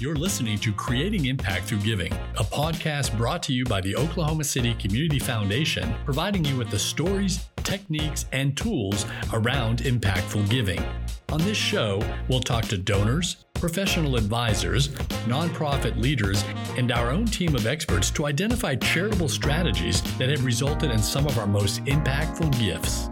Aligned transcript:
You're 0.00 0.16
listening 0.16 0.58
to 0.60 0.72
Creating 0.72 1.26
Impact 1.26 1.66
Through 1.66 1.80
Giving, 1.80 2.10
a 2.38 2.42
podcast 2.42 3.14
brought 3.18 3.42
to 3.42 3.52
you 3.52 3.66
by 3.66 3.82
the 3.82 3.94
Oklahoma 3.96 4.44
City 4.44 4.72
Community 4.72 5.18
Foundation, 5.18 5.94
providing 6.06 6.42
you 6.42 6.56
with 6.56 6.70
the 6.70 6.78
stories, 6.78 7.44
techniques, 7.56 8.24
and 8.32 8.56
tools 8.56 9.04
around 9.34 9.80
impactful 9.80 10.48
giving. 10.48 10.82
On 11.28 11.38
this 11.42 11.58
show, 11.58 12.02
we'll 12.28 12.40
talk 12.40 12.64
to 12.68 12.78
donors, 12.78 13.44
professional 13.52 14.16
advisors, 14.16 14.88
nonprofit 15.26 16.00
leaders, 16.00 16.42
and 16.78 16.90
our 16.92 17.10
own 17.10 17.26
team 17.26 17.54
of 17.54 17.66
experts 17.66 18.10
to 18.12 18.24
identify 18.24 18.76
charitable 18.76 19.28
strategies 19.28 20.00
that 20.16 20.30
have 20.30 20.46
resulted 20.46 20.90
in 20.90 21.00
some 21.00 21.26
of 21.26 21.38
our 21.38 21.46
most 21.46 21.84
impactful 21.84 22.58
gifts. 22.58 23.10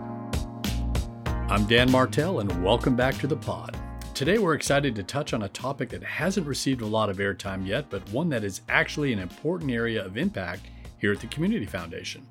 I'm 1.50 1.66
Dan 1.66 1.92
Martell, 1.92 2.40
and 2.40 2.64
welcome 2.64 2.96
back 2.96 3.18
to 3.18 3.26
the 3.26 3.36
pod. 3.36 3.78
Today, 4.18 4.38
we're 4.38 4.54
excited 4.54 4.96
to 4.96 5.04
touch 5.04 5.32
on 5.32 5.44
a 5.44 5.48
topic 5.50 5.90
that 5.90 6.02
hasn't 6.02 6.44
received 6.44 6.80
a 6.80 6.86
lot 6.86 7.08
of 7.08 7.18
airtime 7.18 7.64
yet, 7.64 7.88
but 7.88 8.10
one 8.10 8.28
that 8.30 8.42
is 8.42 8.62
actually 8.68 9.12
an 9.12 9.20
important 9.20 9.70
area 9.70 10.04
of 10.04 10.16
impact 10.16 10.66
here 10.98 11.12
at 11.12 11.20
the 11.20 11.28
Community 11.28 11.66
Foundation 11.66 12.26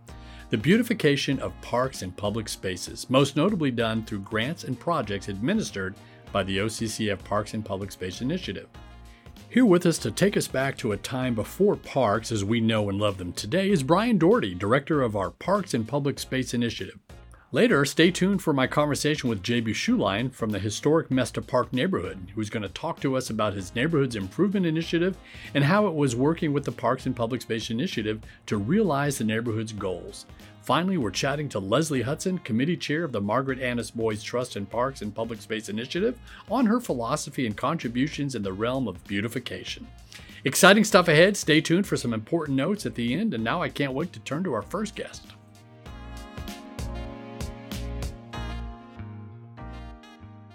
the 0.50 0.58
beautification 0.58 1.40
of 1.40 1.54
parks 1.62 2.02
and 2.02 2.18
public 2.18 2.50
spaces, 2.50 3.10
most 3.10 3.38
notably 3.38 3.72
done 3.72 4.04
through 4.04 4.20
grants 4.20 4.66
and 4.66 4.78
projects 4.78 5.30
administered 5.30 5.96
by 6.34 6.44
the 6.44 6.58
OCCF 6.58 7.24
Parks 7.24 7.54
and 7.54 7.64
Public 7.64 7.94
Space 7.94 8.20
Initiative. 8.20 8.68
Here 9.50 9.66
with 9.66 9.86
us 9.86 9.98
to 10.00 10.12
take 10.12 10.36
us 10.36 10.46
back 10.46 10.78
to 10.80 10.92
a 10.92 10.98
time 10.98 11.36
before 11.36 11.78
parks 11.78 12.34
as 12.34 12.44
we 12.44 12.60
know 12.60 12.90
and 12.90 13.00
love 13.00 13.18
them 13.18 13.32
today 13.32 13.70
is 13.70 13.82
Brian 13.82 14.18
Doherty, 14.18 14.54
Director 14.54 15.04
of 15.04 15.16
our 15.16 15.32
Parks 15.32 15.74
and 15.74 15.88
Public 15.88 16.20
Space 16.20 16.54
Initiative. 16.54 17.00
Later, 17.54 17.86
stay 17.86 18.12
tuned 18.12 18.42
for 18.42 18.52
my 18.52 18.68
conversation 18.68 19.30
with 19.30 19.42
JB 19.42 19.68
Schuline 19.70 20.34
from 20.34 20.50
the 20.50 20.60
historic 20.60 21.10
Mesta 21.10 21.42
Park 21.42 21.72
neighborhood, 21.72 22.34
who's 22.36 22.50
going 22.50 22.64
to 22.64 22.70
talk 22.70 23.00
to 23.00 23.16
us 23.16 23.30
about 23.30 23.54
his 23.54 23.74
neighborhood's 23.74 24.18
improvement 24.18 24.66
initiative 24.66 25.16
and 25.54 25.64
how 25.64 25.88
it 25.88 25.94
was 25.94 26.14
working 26.14 26.52
with 26.52 26.66
the 26.66 26.74
Parks 26.74 27.06
and 27.06 27.16
Public 27.16 27.42
Space 27.42 27.70
Initiative 27.70 28.20
to 28.48 28.58
realize 28.58 29.18
the 29.18 29.24
neighborhood's 29.24 29.72
goals. 29.72 30.26
Finally, 30.62 30.98
we're 30.98 31.10
chatting 31.10 31.48
to 31.48 31.60
Leslie 31.60 32.02
Hudson, 32.02 32.38
committee 32.40 32.76
chair 32.76 33.06
of 33.06 33.14
the 33.14 33.22
Margaret 33.22 33.62
Annis 33.62 33.92
Boys 33.92 34.22
Trust 34.22 34.58
and 34.58 34.70
Parks 34.70 35.02
and 35.02 35.16
Public 35.16 35.42
Space 35.42 35.70
Initiative, 35.70 36.20
on 36.52 36.66
her 36.66 36.82
philosophy 36.82 37.46
and 37.46 37.56
contributions 37.56 38.36
in 38.36 38.44
the 38.44 38.52
realm 38.52 38.90
of 38.90 39.02
beautification. 39.06 39.88
Exciting 40.44 40.84
stuff 40.84 41.08
ahead. 41.08 41.38
Stay 41.38 41.62
tuned 41.62 41.88
for 41.88 41.96
some 41.96 42.14
important 42.14 42.58
notes 42.58 42.86
at 42.86 42.96
the 42.96 43.14
end, 43.14 43.34
and 43.34 43.42
now 43.42 43.62
I 43.62 43.70
can't 43.70 43.94
wait 43.94 44.12
to 44.12 44.20
turn 44.20 44.44
to 44.44 44.54
our 44.54 44.62
first 44.62 44.96
guest. 44.96 45.28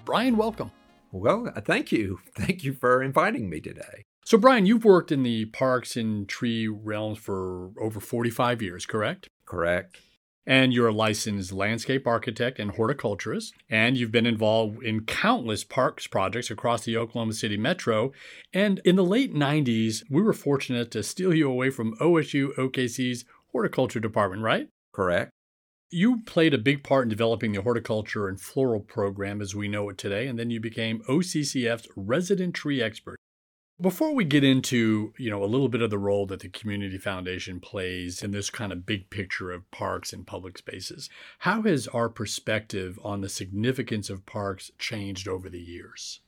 Brian, 0.05 0.36
welcome. 0.36 0.72
Well, 1.12 1.53
uh, 1.55 1.61
thank 1.61 1.92
you. 1.92 2.19
Thank 2.34 2.64
you 2.64 2.72
for 2.72 3.03
inviting 3.03 3.48
me 3.48 3.61
today. 3.61 4.05
So, 4.25 4.39
Brian, 4.39 4.67
you've 4.67 4.84
worked 4.84 5.12
in 5.12 5.22
the 5.22 5.45
parks 5.47 5.97
and 5.97 6.28
tree 6.28 6.67
realms 6.67 7.19
for 7.19 7.70
over 7.81 8.00
45 8.00 8.62
years, 8.62 8.86
correct? 8.86 9.28
Correct. 9.47 9.98
And 10.45 10.73
you're 10.73 10.89
a 10.89 10.92
licensed 10.92 11.53
landscape 11.53 12.06
architect 12.06 12.58
and 12.58 12.73
horticulturist, 12.73 13.55
and 13.70 13.97
you've 13.97 14.11
been 14.11 14.27
involved 14.27 14.83
in 14.83 15.05
countless 15.05 15.62
parks 15.62 16.08
projects 16.08 16.50
across 16.50 16.84
the 16.84 16.97
Oklahoma 16.97 17.34
City 17.34 17.56
metro. 17.56 18.11
And 18.53 18.80
in 18.84 18.97
the 18.97 19.05
late 19.05 19.33
90s, 19.33 20.03
we 20.11 20.20
were 20.20 20.33
fortunate 20.33 20.91
to 20.92 21.05
steal 21.05 21.33
you 21.33 21.48
away 21.48 21.70
from 21.70 21.97
OSU 21.98 22.56
OKC's 22.56 23.25
horticulture 23.53 24.00
department, 24.00 24.42
right? 24.42 24.69
Correct. 24.92 25.30
You 25.94 26.22
played 26.22 26.54
a 26.54 26.58
big 26.58 26.82
part 26.82 27.04
in 27.04 27.10
developing 27.10 27.52
the 27.52 27.60
horticulture 27.60 28.26
and 28.26 28.40
floral 28.40 28.80
program 28.80 29.42
as 29.42 29.54
we 29.54 29.68
know 29.68 29.90
it 29.90 29.98
today, 29.98 30.26
and 30.26 30.38
then 30.38 30.48
you 30.48 30.58
became 30.58 31.02
OCCF's 31.02 31.86
resident 31.94 32.54
tree 32.54 32.80
expert. 32.80 33.18
Before 33.78 34.14
we 34.14 34.24
get 34.24 34.42
into, 34.42 35.12
you 35.18 35.28
know, 35.28 35.44
a 35.44 35.52
little 35.52 35.68
bit 35.68 35.82
of 35.82 35.90
the 35.90 35.98
role 35.98 36.24
that 36.28 36.40
the 36.40 36.48
community 36.48 36.96
foundation 36.96 37.61
plays 37.61 38.22
in 38.22 38.30
this 38.30 38.48
kind 38.48 38.72
of 38.72 38.86
big 38.86 39.11
picture 39.11 39.52
of 39.52 39.70
parks 39.70 40.14
and 40.14 40.27
public 40.27 40.56
spaces, 40.56 41.11
how 41.40 41.61
has 41.61 41.86
our 41.89 42.08
perspective 42.08 42.98
on 43.05 43.20
the 43.20 43.28
significance 43.28 44.08
of 44.08 44.24
parks 44.24 44.70
changed 44.78 45.28
over 45.28 45.50
the 45.50 45.61
years? 45.61 46.20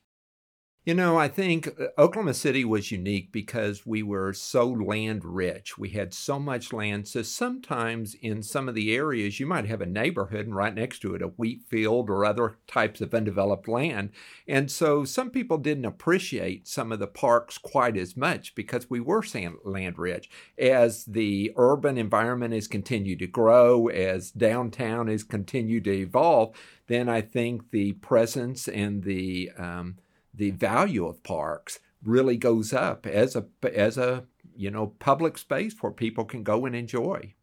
You 0.84 0.92
know, 0.92 1.16
I 1.16 1.28
think 1.28 1.68
uh, 1.68 1.86
Oklahoma 1.96 2.34
City 2.34 2.62
was 2.62 2.92
unique 2.92 3.32
because 3.32 3.86
we 3.86 4.02
were 4.02 4.34
so 4.34 4.68
land 4.68 5.24
rich. 5.24 5.78
We 5.78 5.88
had 5.90 6.12
so 6.12 6.38
much 6.38 6.74
land. 6.74 7.08
So 7.08 7.22
sometimes 7.22 8.14
in 8.20 8.42
some 8.42 8.68
of 8.68 8.74
the 8.74 8.94
areas, 8.94 9.40
you 9.40 9.46
might 9.46 9.64
have 9.64 9.80
a 9.80 9.86
neighborhood 9.86 10.44
and 10.44 10.54
right 10.54 10.74
next 10.74 10.98
to 10.98 11.14
it 11.14 11.22
a 11.22 11.28
wheat 11.28 11.62
field 11.66 12.10
or 12.10 12.26
other 12.26 12.58
types 12.66 13.00
of 13.00 13.14
undeveloped 13.14 13.66
land. 13.66 14.10
And 14.46 14.70
so 14.70 15.06
some 15.06 15.30
people 15.30 15.56
didn't 15.56 15.86
appreciate 15.86 16.68
some 16.68 16.92
of 16.92 16.98
the 16.98 17.06
parks 17.06 17.56
quite 17.56 17.96
as 17.96 18.14
much 18.14 18.54
because 18.54 18.90
we 18.90 19.00
were 19.00 19.24
land 19.64 19.98
rich. 19.98 20.28
As 20.58 21.06
the 21.06 21.52
urban 21.56 21.96
environment 21.96 22.52
has 22.52 22.68
continued 22.68 23.20
to 23.20 23.26
grow, 23.26 23.88
as 23.88 24.30
downtown 24.30 25.06
has 25.06 25.24
continued 25.24 25.84
to 25.84 25.92
evolve, 25.92 26.54
then 26.88 27.08
I 27.08 27.22
think 27.22 27.70
the 27.70 27.94
presence 27.94 28.68
and 28.68 29.02
the 29.02 29.50
um, 29.56 29.96
the 30.34 30.50
value 30.50 31.06
of 31.06 31.22
parks 31.22 31.78
really 32.02 32.36
goes 32.36 32.72
up 32.72 33.06
as 33.06 33.36
a 33.36 33.46
as 33.72 33.96
a 33.96 34.24
you 34.56 34.70
know 34.70 34.88
public 34.98 35.38
space 35.38 35.74
where 35.80 35.92
people 35.92 36.24
can 36.24 36.42
go 36.42 36.66
and 36.66 36.76
enjoy. 36.76 37.34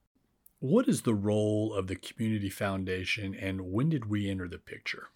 What 0.60 0.88
is 0.88 1.02
the 1.02 1.16
role 1.16 1.74
of 1.74 1.88
the 1.88 1.96
community 1.96 2.50
foundation 2.50 3.34
and 3.34 3.72
when 3.72 3.90
did 3.90 4.06
we 4.06 4.30
enter 4.30 4.48
the 4.48 4.60
picture? 4.60 5.08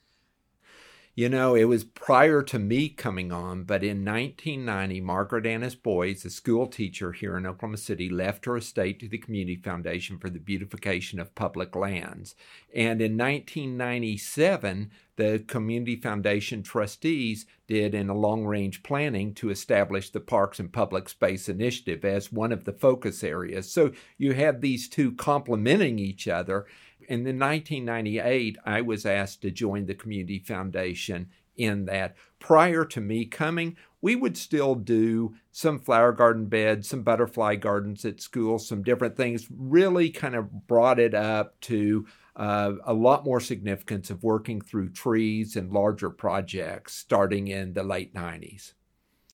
You 1.17 1.29
know, 1.29 1.55
it 1.55 1.63
was 1.63 1.85
prior 1.85 2.41
to 2.43 2.59
me 2.59 2.89
coming 2.89 3.31
on, 3.31 3.63
but 3.63 3.85
in 3.85 4.03
1990, 4.03 4.99
Margaret 4.99 5.45
Annis 5.45 5.73
Boys, 5.73 6.25
a 6.25 6.29
school 6.29 6.67
teacher 6.67 7.13
here 7.13 7.37
in 7.37 7.45
Oklahoma 7.45 7.77
City, 7.77 8.09
left 8.09 8.43
her 8.43 8.57
estate 8.57 8.99
to 8.99 9.07
the 9.07 9.17
Community 9.17 9.55
Foundation 9.55 10.17
for 10.17 10.29
the 10.29 10.39
beautification 10.39 11.17
of 11.21 11.33
public 11.33 11.73
lands. 11.73 12.35
And 12.75 13.01
in 13.01 13.17
1997, 13.17 14.91
the 15.17 15.43
Community 15.47 15.95
Foundation 15.95 16.63
trustees 16.63 17.45
did 17.67 17.95
in 17.95 18.09
a 18.09 18.17
long 18.17 18.45
range 18.45 18.83
planning 18.83 19.33
to 19.35 19.49
establish 19.49 20.09
the 20.09 20.19
Parks 20.19 20.59
and 20.59 20.71
Public 20.71 21.09
Space 21.09 21.49
Initiative 21.49 22.03
as 22.03 22.31
one 22.31 22.51
of 22.51 22.65
the 22.65 22.73
focus 22.73 23.23
areas. 23.23 23.71
So 23.71 23.91
you 24.17 24.33
have 24.33 24.61
these 24.61 24.89
two 24.89 25.13
complementing 25.13 25.99
each 25.99 26.27
other 26.27 26.65
And 27.09 27.27
in 27.27 27.39
1998, 27.39 28.57
I 28.65 28.81
was 28.81 29.05
asked 29.05 29.41
to 29.41 29.51
join 29.51 29.85
the 29.85 29.95
Community 29.95 30.39
Foundation 30.39 31.29
in 31.55 31.85
that. 31.85 32.15
Prior 32.39 32.85
to 32.85 33.01
me 33.01 33.25
coming, 33.25 33.77
we 34.01 34.15
would 34.15 34.37
still 34.37 34.75
do 34.75 35.35
some 35.51 35.79
flower 35.79 36.11
garden 36.11 36.45
beds, 36.45 36.89
some 36.89 37.03
butterfly 37.03 37.55
gardens 37.55 38.05
at 38.05 38.21
school, 38.21 38.59
some 38.59 38.83
different 38.83 39.17
things, 39.17 39.47
really 39.55 40.09
kind 40.09 40.35
of 40.35 40.67
brought 40.67 40.99
it 40.99 41.13
up 41.13 41.59
to 41.61 42.05
uh, 42.35 42.73
a 42.85 42.93
lot 42.93 43.23
more 43.23 43.39
significance 43.39 44.09
of 44.09 44.23
working 44.23 44.61
through 44.61 44.89
trees 44.89 45.55
and 45.55 45.71
larger 45.71 46.09
projects 46.09 46.95
starting 46.95 47.47
in 47.47 47.73
the 47.73 47.83
late 47.83 48.13
90s. 48.13 48.73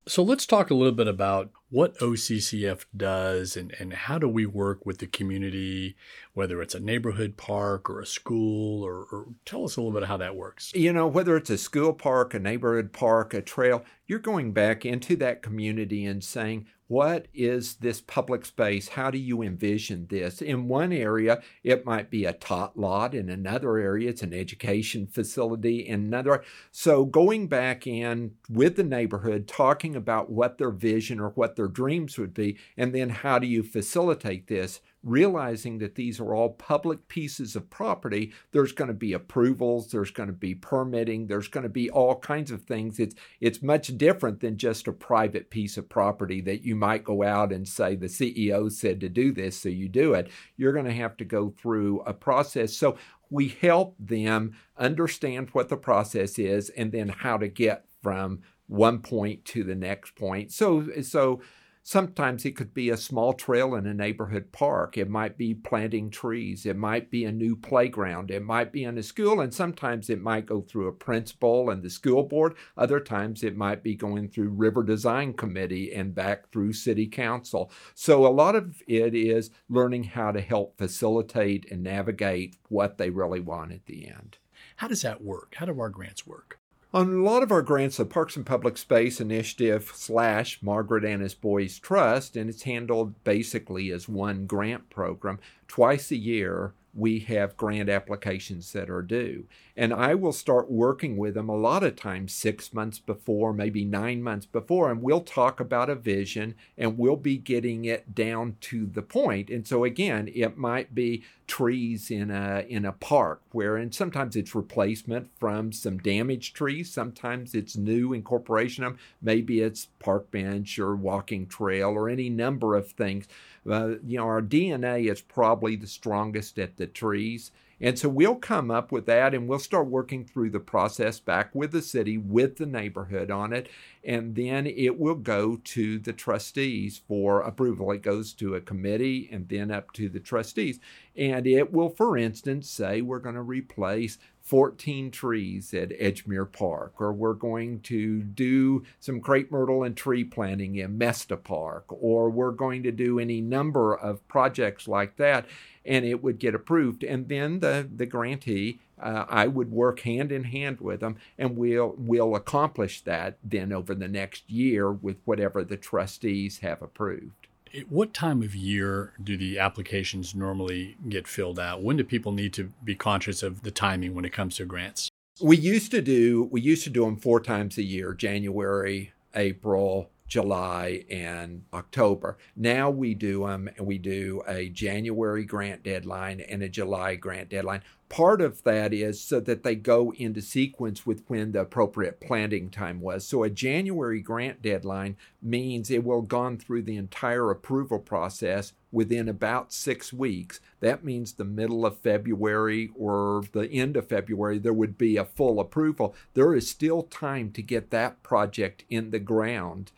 So 0.07 0.23
let's 0.23 0.45
talk 0.45 0.69
a 0.69 0.75
little 0.75 0.94
bit 0.94 1.07
about 1.07 1.51
what 1.72 1.98
OCCF 2.00 2.84
does 2.96 3.56
and, 3.56 3.74
and 3.80 3.94
how 3.94 4.20
do 4.20 4.28
we 4.28 4.46
work 4.46 4.86
with 4.86 4.98
the 4.98 5.08
community, 5.08 5.96
whether 6.34 6.62
it's 6.62 6.76
a 6.76 6.80
neighborhood 6.80 7.38
park 7.38 7.90
or 7.90 8.02
a 8.02 8.06
school, 8.06 8.84
or, 8.84 9.06
or 9.12 9.28
tell 9.46 9.64
us 9.64 9.78
a 9.78 9.82
little 9.82 9.98
bit 9.98 10.08
how 10.08 10.18
that 10.18 10.36
works. 10.36 10.74
You 10.76 10.92
know, 10.92 11.08
whether 11.08 11.38
it's 11.38 11.50
a 11.50 11.58
school 11.58 11.94
park, 11.94 12.34
a 12.34 12.40
neighborhood 12.40 12.92
park, 12.92 13.34
a 13.34 13.42
trail, 13.42 13.86
you're 14.06 14.20
going 14.20 14.52
back 14.52 14.86
into 14.86 15.16
that 15.16 15.42
community 15.42 16.06
and 16.06 16.22
saying, 16.22 16.68
what 16.92 17.30
is 17.34 17.76
this 17.76 18.02
public 18.02 18.46
space? 18.46 18.90
How 18.90 19.09
do 19.12 19.18
you 19.18 19.42
envision 19.42 20.08
this? 20.09 20.42
In 20.42 20.68
one 20.68 20.92
area, 20.92 21.42
it 21.64 21.86
might 21.86 22.09
be 22.09 22.26
a 22.26 22.34
tot 22.34 22.78
lot. 22.78 23.16
In 23.16 23.30
another 23.30 23.78
area, 23.78 24.09
it's 24.09 24.24
an 24.24 24.34
education 24.34 25.08
facility. 25.08 25.88
In 25.88 26.02
another, 26.02 26.44
so 26.70 27.06
going 27.06 27.47
back 27.47 27.88
in 27.88 28.32
with 28.50 28.76
the 28.76 28.84
neighborhood, 28.84 29.47
talking 29.47 29.96
about 29.96 30.32
what 30.32 30.58
their 30.58 30.70
vision 30.70 31.22
or 31.22 31.29
what 31.29 31.56
their 31.61 31.67
dreams 31.67 32.17
would 32.17 32.34
be, 32.34 32.58
and 32.75 32.93
then 32.96 33.09
how 33.09 33.37
do 33.37 33.46
you 33.46 33.61
facilitate 33.61 34.47
this? 34.47 34.81
realizing 35.03 35.79
that 35.79 35.96
these 35.96 36.19
are 36.19 36.35
all 36.35 36.49
public 36.49 37.08
pieces 37.08 37.55
of 37.55 37.69
property, 37.69 38.31
there's 38.52 38.72
going 38.72 38.87
to 38.87 38.93
be 38.93 39.13
approvals, 39.13 39.90
there's 39.91 40.11
going 40.11 40.28
to 40.28 40.34
be 40.34 40.53
permitting, 40.53 41.28
there's 41.28 41.47
going 41.47 41.63
to 41.63 41.69
be 41.69 41.90
all 41.90 42.19
kinds 42.19 42.52
of 42.52 42.63
things. 42.63 42.99
It's 42.99 43.16
it's 43.40 43.61
much 43.61 43.97
different 43.97 44.41
than 44.41 44.58
just 44.58 44.87
a 44.87 44.93
private 44.93 45.49
piece 45.49 45.78
of 45.78 45.90
property 45.90 46.41
that 46.41 46.63
you 46.63 46.75
might 46.75 47.03
go 47.03 47.23
out 47.23 47.52
and 47.52 47.67
say 47.67 47.96
the 47.96 48.07
CEO 48.07 48.72
said 48.72 48.99
to 49.02 49.09
do 49.09 49.31
this, 49.31 49.57
so 49.57 49.69
you 49.69 49.90
do 49.90 50.14
it. 50.14 50.29
You're 50.55 50.73
going 50.73 50.85
to 50.85 50.93
have 50.93 51.17
to 51.17 51.25
go 51.25 51.49
through 51.49 52.02
a 52.02 52.14
process. 52.14 52.78
So 52.78 52.96
we 53.29 53.47
help 53.47 53.96
them 53.97 54.55
understand 54.78 55.49
what 55.53 55.69
the 55.69 55.78
process 55.78 56.37
is 56.37 56.69
and 56.69 56.91
then 56.91 57.09
how 57.09 57.37
to 57.37 57.47
get 57.47 57.85
from 58.03 58.41
one 58.72 59.00
point 59.00 59.44
to 59.46 59.64
the 59.64 59.76
next 59.76 60.16
point. 60.16 60.52
So 60.52 60.88
so 61.02 61.41
Sometimes 61.84 62.46
it 62.46 62.56
could 62.56 62.76
be 62.76 62.91
a 62.91 62.97
small 62.97 63.34
trail 63.34 63.73
in 63.73 63.88
a 63.88 63.94
neighborhood 63.94 64.52
park. 64.52 65.00
It 65.00 65.09
might 65.09 65.35
be 65.35 65.56
planting 65.56 66.12
trees. 66.12 66.64
It 66.64 66.78
might 66.78 67.09
be 67.09 67.26
a 67.26 67.32
new 67.32 67.56
playground. 67.56 68.29
It 68.29 68.44
might 68.44 68.72
be 68.72 68.84
in 68.84 69.00
a 69.00 69.03
school. 69.03 69.41
And 69.41 69.52
sometimes 69.52 70.08
it 70.08 70.22
might 70.22 70.46
go 70.46 70.62
through 70.62 70.88
a 70.88 70.94
principal 70.94 71.72
and 71.72 71.82
the 71.82 71.90
school 71.90 72.22
board. 72.22 72.53
Other 72.78 73.00
times 73.00 73.44
it 73.44 73.58
might 73.58 73.82
be 73.82 73.96
going 73.96 74.29
through 74.29 74.50
River 74.50 74.84
Design 74.84 75.34
Committee 75.34 75.91
and 75.91 76.14
back 76.14 76.52
through 76.52 76.74
City 76.74 77.08
Council. 77.08 77.72
So 77.96 78.28
a 78.28 78.29
lot 78.29 78.56
of 78.56 78.84
it 78.88 79.16
is 79.16 79.50
learning 79.67 80.03
how 80.03 80.32
to 80.32 80.41
help 80.41 80.78
facilitate 80.78 81.66
and 81.72 81.82
navigate 81.82 82.58
what 82.70 83.00
they 83.00 83.09
really 83.09 83.40
want 83.40 83.72
at 83.72 83.88
the 83.88 84.08
end. 84.08 84.38
How 84.76 84.88
does 84.88 85.02
that 85.02 85.24
work? 85.24 85.56
How 85.58 85.66
do 85.66 85.79
our 85.79 85.90
grants 85.90 86.28
work? 86.28 86.60
On 86.93 87.08
a 87.09 87.23
lot 87.23 87.41
of 87.41 87.53
our 87.53 87.61
grants, 87.61 87.96
the 87.96 88.03
Parks 88.03 88.35
and 88.35 88.46
Public 88.46 88.78
Space 88.78 89.22
Initiative 89.22 89.93
slash 89.96 90.61
Margaret 90.61 91.05
Annis 91.05 91.34
Boys 91.34 91.79
Trust, 91.79 92.35
and 92.35 92.49
it's 92.49 92.64
handled 92.64 93.23
basically 93.23 93.91
as 93.91 94.09
one 94.09 94.46
grant 94.46 94.90
program. 94.90 95.40
Twice 95.70 96.11
a 96.11 96.17
year, 96.17 96.73
we 96.93 97.20
have 97.20 97.55
grant 97.55 97.88
applications 97.88 98.73
that 98.73 98.90
are 98.90 99.02
due. 99.02 99.46
And 99.76 99.94
I 99.94 100.16
will 100.16 100.34
start 100.34 100.70
working 100.70 101.18
with 101.18 101.35
them 101.35 101.50
a 101.50 101.56
lot 101.56 101.84
of 101.84 101.96
times 101.96 102.34
six 102.34 102.73
months 102.73 103.00
before, 103.00 103.53
maybe 103.53 103.85
nine 103.85 104.22
months 104.22 104.46
before, 104.46 104.91
and 104.91 105.02
we'll 105.02 105.22
talk 105.22 105.59
about 105.59 105.90
a 105.90 105.96
vision 105.96 106.56
and 106.78 106.97
we'll 106.97 107.16
be 107.16 107.38
getting 107.38 107.85
it 107.85 108.14
down 108.14 108.58
to 108.62 108.85
the 108.85 109.02
point. 109.02 109.50
And 109.50 109.68
so 109.68 109.84
again, 109.84 110.29
it 110.34 110.58
might 110.58 110.94
be 110.94 111.23
trees 111.47 112.09
in 112.09 112.32
a 112.32 112.66
in 112.70 112.85
a 112.85 112.94
park 112.94 113.41
where 113.52 113.76
and 113.76 113.94
sometimes 113.94 114.38
it's 114.38 114.56
replacement 114.56 115.29
from 115.38 115.74
some 115.74 115.97
damaged 115.97 116.56
trees, 116.56 116.94
sometimes 116.94 117.53
it's 117.53 117.76
new 117.76 118.14
incorporation 118.14 118.85
of 118.85 118.97
maybe 119.22 119.59
it's 119.59 119.88
park 120.00 120.32
bench 120.32 120.79
or 120.79 120.96
walking 120.96 121.46
trail 121.47 121.90
or 121.90 122.08
any 122.08 122.29
number 122.29 122.76
of 122.76 122.91
things. 122.91 123.28
Uh, 123.70 123.96
you 124.08 124.17
know, 124.17 124.24
our 124.24 124.41
DNA 124.41 125.12
is 125.12 125.22
probably 125.22 125.76
the 125.76 125.88
strongest 125.88 126.58
at 126.58 126.78
the 126.78 126.88
trees. 126.88 127.52
And 127.81 127.97
so 127.97 128.07
we'll 128.07 128.35
come 128.35 128.69
up 128.69 128.91
with 128.91 129.07
that 129.07 129.33
and 129.33 129.47
we'll 129.47 129.59
start 129.59 129.87
working 129.87 130.23
through 130.23 130.51
the 130.51 130.59
process 130.59 131.19
back 131.19 131.53
with 131.55 131.72
the 131.72 131.81
city, 131.81 132.17
with 132.17 132.57
the 132.57 132.67
neighborhood 132.67 133.31
on 133.31 133.51
it. 133.51 133.67
And 134.03 134.35
then 134.35 134.67
it 134.67 134.99
will 134.99 135.16
go 135.16 135.57
to 135.63 135.97
the 135.97 136.13
trustees 136.13 137.01
for 137.07 137.41
approval. 137.41 137.91
It 137.91 138.03
goes 138.03 138.33
to 138.33 138.55
a 138.55 138.61
committee 138.61 139.28
and 139.31 139.49
then 139.49 139.72
up 139.72 139.91
to 139.93 140.09
the 140.09 140.19
trustees. 140.19 140.79
And 141.16 141.47
it 141.47 141.73
will, 141.73 141.89
for 141.89 142.17
instance, 142.17 142.69
say 142.69 143.01
we're 143.01 143.19
going 143.19 143.35
to 143.35 143.41
replace 143.41 144.19
14 144.41 145.11
trees 145.11 145.73
at 145.73 145.89
Edgemere 145.89 146.51
Park, 146.51 146.99
or 146.99 147.13
we're 147.13 147.33
going 147.33 147.79
to 147.81 148.22
do 148.22 148.83
some 148.99 149.22
crepe 149.22 149.51
myrtle 149.51 149.83
and 149.83 149.95
tree 149.95 150.23
planting 150.23 150.75
in 150.75 150.97
Mesta 150.97 151.37
Park, 151.37 151.85
or 151.89 152.29
we're 152.29 152.51
going 152.51 152.83
to 152.83 152.91
do 152.91 153.19
any 153.19 153.39
number 153.39 153.93
of 153.95 154.28
projects 154.28 154.87
like 154.87 155.16
that, 155.17 155.45
and 155.85 156.05
it 156.05 156.23
would 156.23 156.39
get 156.39 156.55
approved. 156.55 157.03
And 157.03 157.28
then 157.28 157.59
the, 157.59 157.87
the 157.93 158.05
grantee, 158.05 158.79
uh, 159.01 159.25
I 159.28 159.47
would 159.47 159.72
work 159.72 160.01
hand 160.01 160.31
in 160.31 160.45
hand 160.45 160.79
with 160.79 160.99
them, 160.99 161.17
and 161.37 161.57
we'll, 161.57 161.95
we'll 161.97 162.35
accomplish 162.35 163.01
that 163.01 163.37
then 163.43 163.72
over 163.72 163.95
the 163.95 164.07
next 164.07 164.49
year 164.49 164.91
with 164.91 165.17
whatever 165.25 165.63
the 165.63 165.78
trustees 165.78 166.59
have 166.59 166.81
approved 166.81 167.47
what 167.89 168.13
time 168.13 168.41
of 168.41 168.55
year 168.55 169.13
do 169.23 169.37
the 169.37 169.59
applications 169.59 170.35
normally 170.35 170.97
get 171.07 171.28
filled 171.28 171.59
out? 171.59 171.81
When 171.81 171.97
do 171.97 172.03
people 172.03 172.31
need 172.31 172.53
to 172.53 172.72
be 172.83 172.95
conscious 172.95 173.43
of 173.43 173.63
the 173.63 173.72
timing 173.72 174.13
when 174.13 174.25
it 174.25 174.33
comes 174.33 174.57
to 174.57 174.66
grants? 174.66 175.09
We 175.41 175.57
used 175.57 175.91
to 175.91 176.01
do 176.01 176.43
we 176.51 176.61
used 176.61 176.83
to 176.83 176.89
do 176.89 177.05
them 177.05 177.17
four 177.17 177.39
times 177.39 177.78
a 177.78 177.83
year: 177.83 178.13
January, 178.13 179.13
April, 179.33 180.09
July, 180.31 181.03
and 181.09 181.61
October. 181.73 182.37
Now 182.55 182.89
we 182.89 183.13
do 183.13 183.45
them, 183.45 183.69
and 183.75 183.85
we 183.85 183.97
do 183.97 184.41
a 184.47 184.69
January 184.69 185.43
grant 185.43 185.83
deadline 185.83 186.39
and 186.39 186.63
a 186.63 186.69
July 186.69 187.16
grant 187.16 187.49
deadline 187.49 187.81
part 188.11 188.41
of 188.41 188.61
that 188.63 188.93
is 188.93 189.22
so 189.22 189.39
that 189.39 189.63
they 189.63 189.73
go 189.73 190.11
into 190.17 190.41
sequence 190.41 191.05
with 191.05 191.23
when 191.28 191.53
the 191.53 191.61
appropriate 191.61 192.19
planting 192.19 192.69
time 192.69 192.99
was. 192.99 193.25
So 193.25 193.43
a 193.43 193.49
January 193.49 194.19
grant 194.19 194.61
deadline 194.61 195.16
means 195.41 195.89
it 195.89 196.03
will 196.03 196.19
have 196.19 196.28
gone 196.28 196.57
through 196.57 196.81
the 196.81 196.97
entire 196.97 197.49
approval 197.49 197.99
process 197.99 198.73
within 198.91 199.29
about 199.29 199.72
six 199.72 200.11
weeks. 200.11 200.59
That 200.81 201.05
means 201.05 201.31
the 201.31 201.45
middle 201.45 201.85
of 201.85 201.99
February 201.99 202.91
or 202.97 203.43
the 203.53 203.72
end 203.72 203.95
of 203.95 204.09
February, 204.09 204.59
there 204.59 204.73
would 204.73 204.97
be 204.97 205.16
a 205.16 205.23
full 205.23 205.61
approval. 205.61 206.13
There 206.33 206.53
is 206.53 206.69
still 206.69 207.03
time 207.03 207.49
to 207.53 207.61
get 207.61 207.91
that 207.91 208.23
project 208.23 208.83
in 208.89 209.11
the 209.11 209.19
ground 209.19 209.93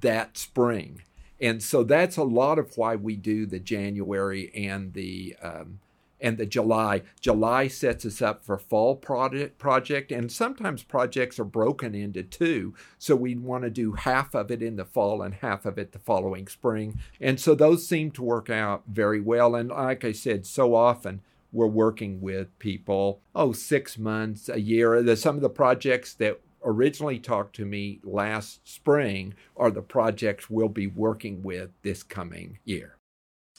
that 0.00 0.36
spring. 0.36 1.02
And 1.40 1.62
so 1.62 1.82
that's 1.82 2.16
a 2.16 2.22
lot 2.22 2.58
of 2.58 2.76
why 2.76 2.96
we 2.96 3.16
do 3.16 3.46
the 3.46 3.58
January 3.58 4.50
and 4.54 4.92
the 4.94 5.36
um, 5.42 5.80
and 6.20 6.38
the 6.38 6.46
July. 6.46 7.02
July 7.20 7.68
sets 7.68 8.06
us 8.06 8.22
up 8.22 8.42
for 8.44 8.56
fall 8.56 8.96
project, 8.96 9.58
project, 9.58 10.10
and 10.10 10.32
sometimes 10.32 10.82
projects 10.82 11.38
are 11.38 11.44
broken 11.44 11.94
into 11.94 12.22
two. 12.22 12.74
So 12.98 13.14
we 13.14 13.34
want 13.34 13.64
to 13.64 13.70
do 13.70 13.92
half 13.92 14.34
of 14.34 14.50
it 14.50 14.62
in 14.62 14.76
the 14.76 14.86
fall 14.86 15.20
and 15.20 15.34
half 15.34 15.66
of 15.66 15.76
it 15.76 15.92
the 15.92 15.98
following 15.98 16.48
spring. 16.48 16.98
And 17.20 17.38
so 17.38 17.54
those 17.54 17.86
seem 17.86 18.10
to 18.12 18.22
work 18.22 18.48
out 18.48 18.84
very 18.88 19.20
well. 19.20 19.54
And 19.54 19.68
like 19.68 20.04
I 20.04 20.12
said, 20.12 20.46
so 20.46 20.74
often 20.74 21.20
we're 21.52 21.66
working 21.66 22.20
with 22.20 22.58
people, 22.58 23.20
oh, 23.34 23.52
six 23.52 23.98
months, 23.98 24.48
a 24.48 24.60
year. 24.60 25.02
There's 25.02 25.20
some 25.22 25.36
of 25.36 25.42
the 25.42 25.50
projects 25.50 26.14
that 26.14 26.40
originally 26.64 27.18
talked 27.18 27.54
to 27.56 27.64
me 27.64 28.00
last 28.02 28.66
spring 28.66 29.34
are 29.56 29.70
the 29.70 29.82
projects 29.82 30.48
we'll 30.48 30.68
be 30.68 30.86
working 30.86 31.42
with 31.42 31.70
this 31.82 32.02
coming 32.02 32.58
year. 32.64 32.96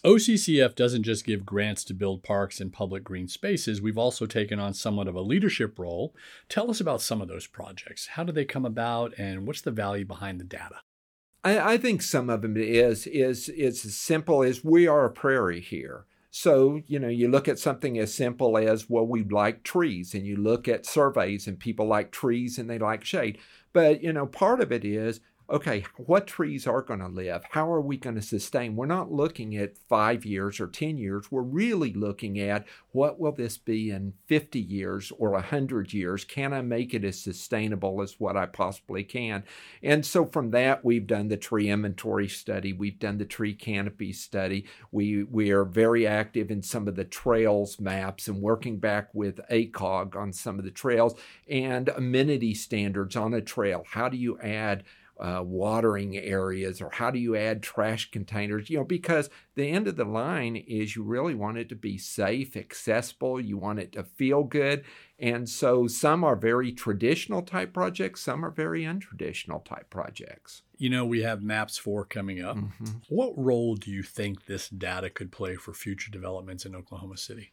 OCCF 0.05 0.75
doesn't 0.75 1.01
just 1.01 1.25
give 1.25 1.47
grants 1.47 1.83
to 1.83 1.93
build 1.93 2.21
parks 2.21 2.61
and 2.61 2.71
public 2.71 3.03
green 3.03 3.27
spaces. 3.27 3.81
We've 3.81 3.97
also 3.97 4.27
taken 4.27 4.59
on 4.59 4.75
somewhat 4.75 5.07
of 5.07 5.15
a 5.15 5.21
leadership 5.21 5.79
role. 5.79 6.13
Tell 6.47 6.69
us 6.69 6.79
about 6.79 7.01
some 7.01 7.21
of 7.21 7.27
those 7.27 7.47
projects. 7.47 8.07
How 8.07 8.23
do 8.23 8.31
they 8.31 8.45
come 8.45 8.65
about, 8.65 9.17
and 9.17 9.47
what's 9.47 9.61
the 9.61 9.71
value 9.71 10.05
behind 10.05 10.39
the 10.39 10.43
data? 10.43 10.81
I, 11.43 11.73
I 11.73 11.77
think 11.77 12.03
some 12.03 12.29
of 12.29 12.43
them 12.43 12.55
is 12.55 13.07
is 13.07 13.49
it's 13.49 13.85
as 13.85 13.95
simple 13.95 14.43
as 14.43 14.63
we 14.63 14.87
are 14.87 15.05
a 15.05 15.11
prairie 15.11 15.61
here. 15.61 16.05
So, 16.37 16.81
you 16.85 16.99
know, 16.99 17.07
you 17.07 17.29
look 17.29 17.47
at 17.47 17.59
something 17.59 17.97
as 17.97 18.13
simple 18.13 18.57
as, 18.57 18.89
well, 18.89 19.07
we 19.07 19.23
like 19.23 19.63
trees, 19.63 20.13
and 20.13 20.27
you 20.27 20.35
look 20.35 20.67
at 20.67 20.85
surveys, 20.85 21.47
and 21.47 21.57
people 21.57 21.87
like 21.87 22.11
trees 22.11 22.57
and 22.59 22.69
they 22.69 22.77
like 22.77 23.05
shade. 23.05 23.37
But, 23.71 24.03
you 24.03 24.11
know, 24.11 24.25
part 24.25 24.59
of 24.59 24.69
it 24.69 24.83
is 24.83 25.21
okay, 25.49 25.85
what 25.97 26.27
trees 26.27 26.65
are 26.65 26.81
going 26.81 26.99
to 26.99 27.07
live? 27.07 27.43
How 27.51 27.71
are 27.71 27.81
we 27.81 27.97
going 27.97 28.15
to 28.15 28.21
sustain? 28.21 28.75
We're 28.75 28.87
not 28.87 29.11
looking 29.11 29.55
at 29.55 29.77
five 29.77 30.25
years 30.25 30.59
or 30.59 30.67
10 30.67 30.97
years. 30.97 31.31
We're 31.31 31.41
really 31.41 31.93
looking 31.93 32.39
at 32.39 32.65
what 32.91 33.19
will 33.19 33.31
this 33.31 33.57
be 33.57 33.91
in 33.91 34.13
50 34.27 34.59
years 34.59 35.11
or 35.17 35.31
100 35.31 35.93
years? 35.93 36.23
Can 36.23 36.53
I 36.53 36.61
make 36.61 36.93
it 36.93 37.03
as 37.03 37.19
sustainable 37.19 38.01
as 38.01 38.19
what 38.19 38.35
I 38.35 38.47
possibly 38.47 39.03
can? 39.03 39.43
And 39.83 40.05
so 40.05 40.25
from 40.25 40.51
that, 40.51 40.83
we've 40.83 41.05
done 41.07 41.27
the 41.27 41.37
tree 41.37 41.69
inventory 41.69 42.27
study. 42.27 42.73
We've 42.73 42.99
done 42.99 43.17
the 43.17 43.25
tree 43.25 43.53
canopy 43.53 44.13
study. 44.13 44.65
We, 44.91 45.23
we 45.23 45.51
are 45.51 45.65
very 45.65 46.07
active 46.07 46.49
in 46.49 46.63
some 46.63 46.87
of 46.87 46.95
the 46.95 47.05
trails 47.05 47.79
maps 47.79 48.27
and 48.27 48.41
working 48.41 48.77
back 48.77 49.09
with 49.13 49.39
ACOG 49.51 50.15
on 50.15 50.33
some 50.33 50.57
of 50.57 50.65
the 50.65 50.71
trails 50.71 51.15
and 51.47 51.89
amenity 51.89 52.55
standards 52.55 53.15
on 53.15 53.33
a 53.33 53.41
trail. 53.41 53.85
How 53.91 54.09
do 54.09 54.17
you 54.17 54.39
add 54.39 54.83
uh, 55.19 55.41
watering 55.45 56.17
areas 56.17 56.81
or 56.81 56.89
how 56.91 57.09
do 57.09 57.19
you 57.19 57.35
add 57.35 57.63
trash 57.63 58.11
containers? 58.11 58.69
You 58.69 58.79
know 58.79 58.83
because 58.83 59.29
the 59.55 59.69
end 59.69 59.87
of 59.87 59.95
the 59.95 60.05
line 60.05 60.55
is 60.55 60.95
you 60.95 61.03
really 61.03 61.35
want 61.35 61.57
it 61.57 61.69
to 61.69 61.75
be 61.75 61.97
safe 61.97 62.55
accessible 62.57 63.39
you 63.39 63.57
want 63.57 63.79
it 63.79 63.91
to 63.93 64.03
feel 64.03 64.43
good. 64.43 64.83
And 65.17 65.47
so 65.47 65.87
some 65.87 66.25
are 66.25 66.35
very 66.35 66.71
traditional 66.71 67.41
type 67.41 67.73
projects 67.73 68.21
some 68.21 68.43
are 68.43 68.51
very 68.51 68.83
untraditional 68.83 69.63
type 69.63 69.89
projects. 69.89 70.63
You 70.77 70.89
know 70.89 71.05
we 71.05 71.21
have 71.21 71.41
MAPS 71.41 71.77
4 71.77 72.05
coming 72.05 72.43
up. 72.43 72.57
Mm-hmm. 72.57 72.85
what 73.09 73.33
role 73.37 73.75
do 73.75 73.91
you 73.91 74.03
think 74.03 74.45
this 74.45 74.69
data 74.69 75.09
could 75.09 75.31
play 75.31 75.55
for 75.55 75.73
future 75.73 76.11
developments 76.11 76.65
in 76.65 76.75
oklahoma 76.75 77.17
city 77.17 77.51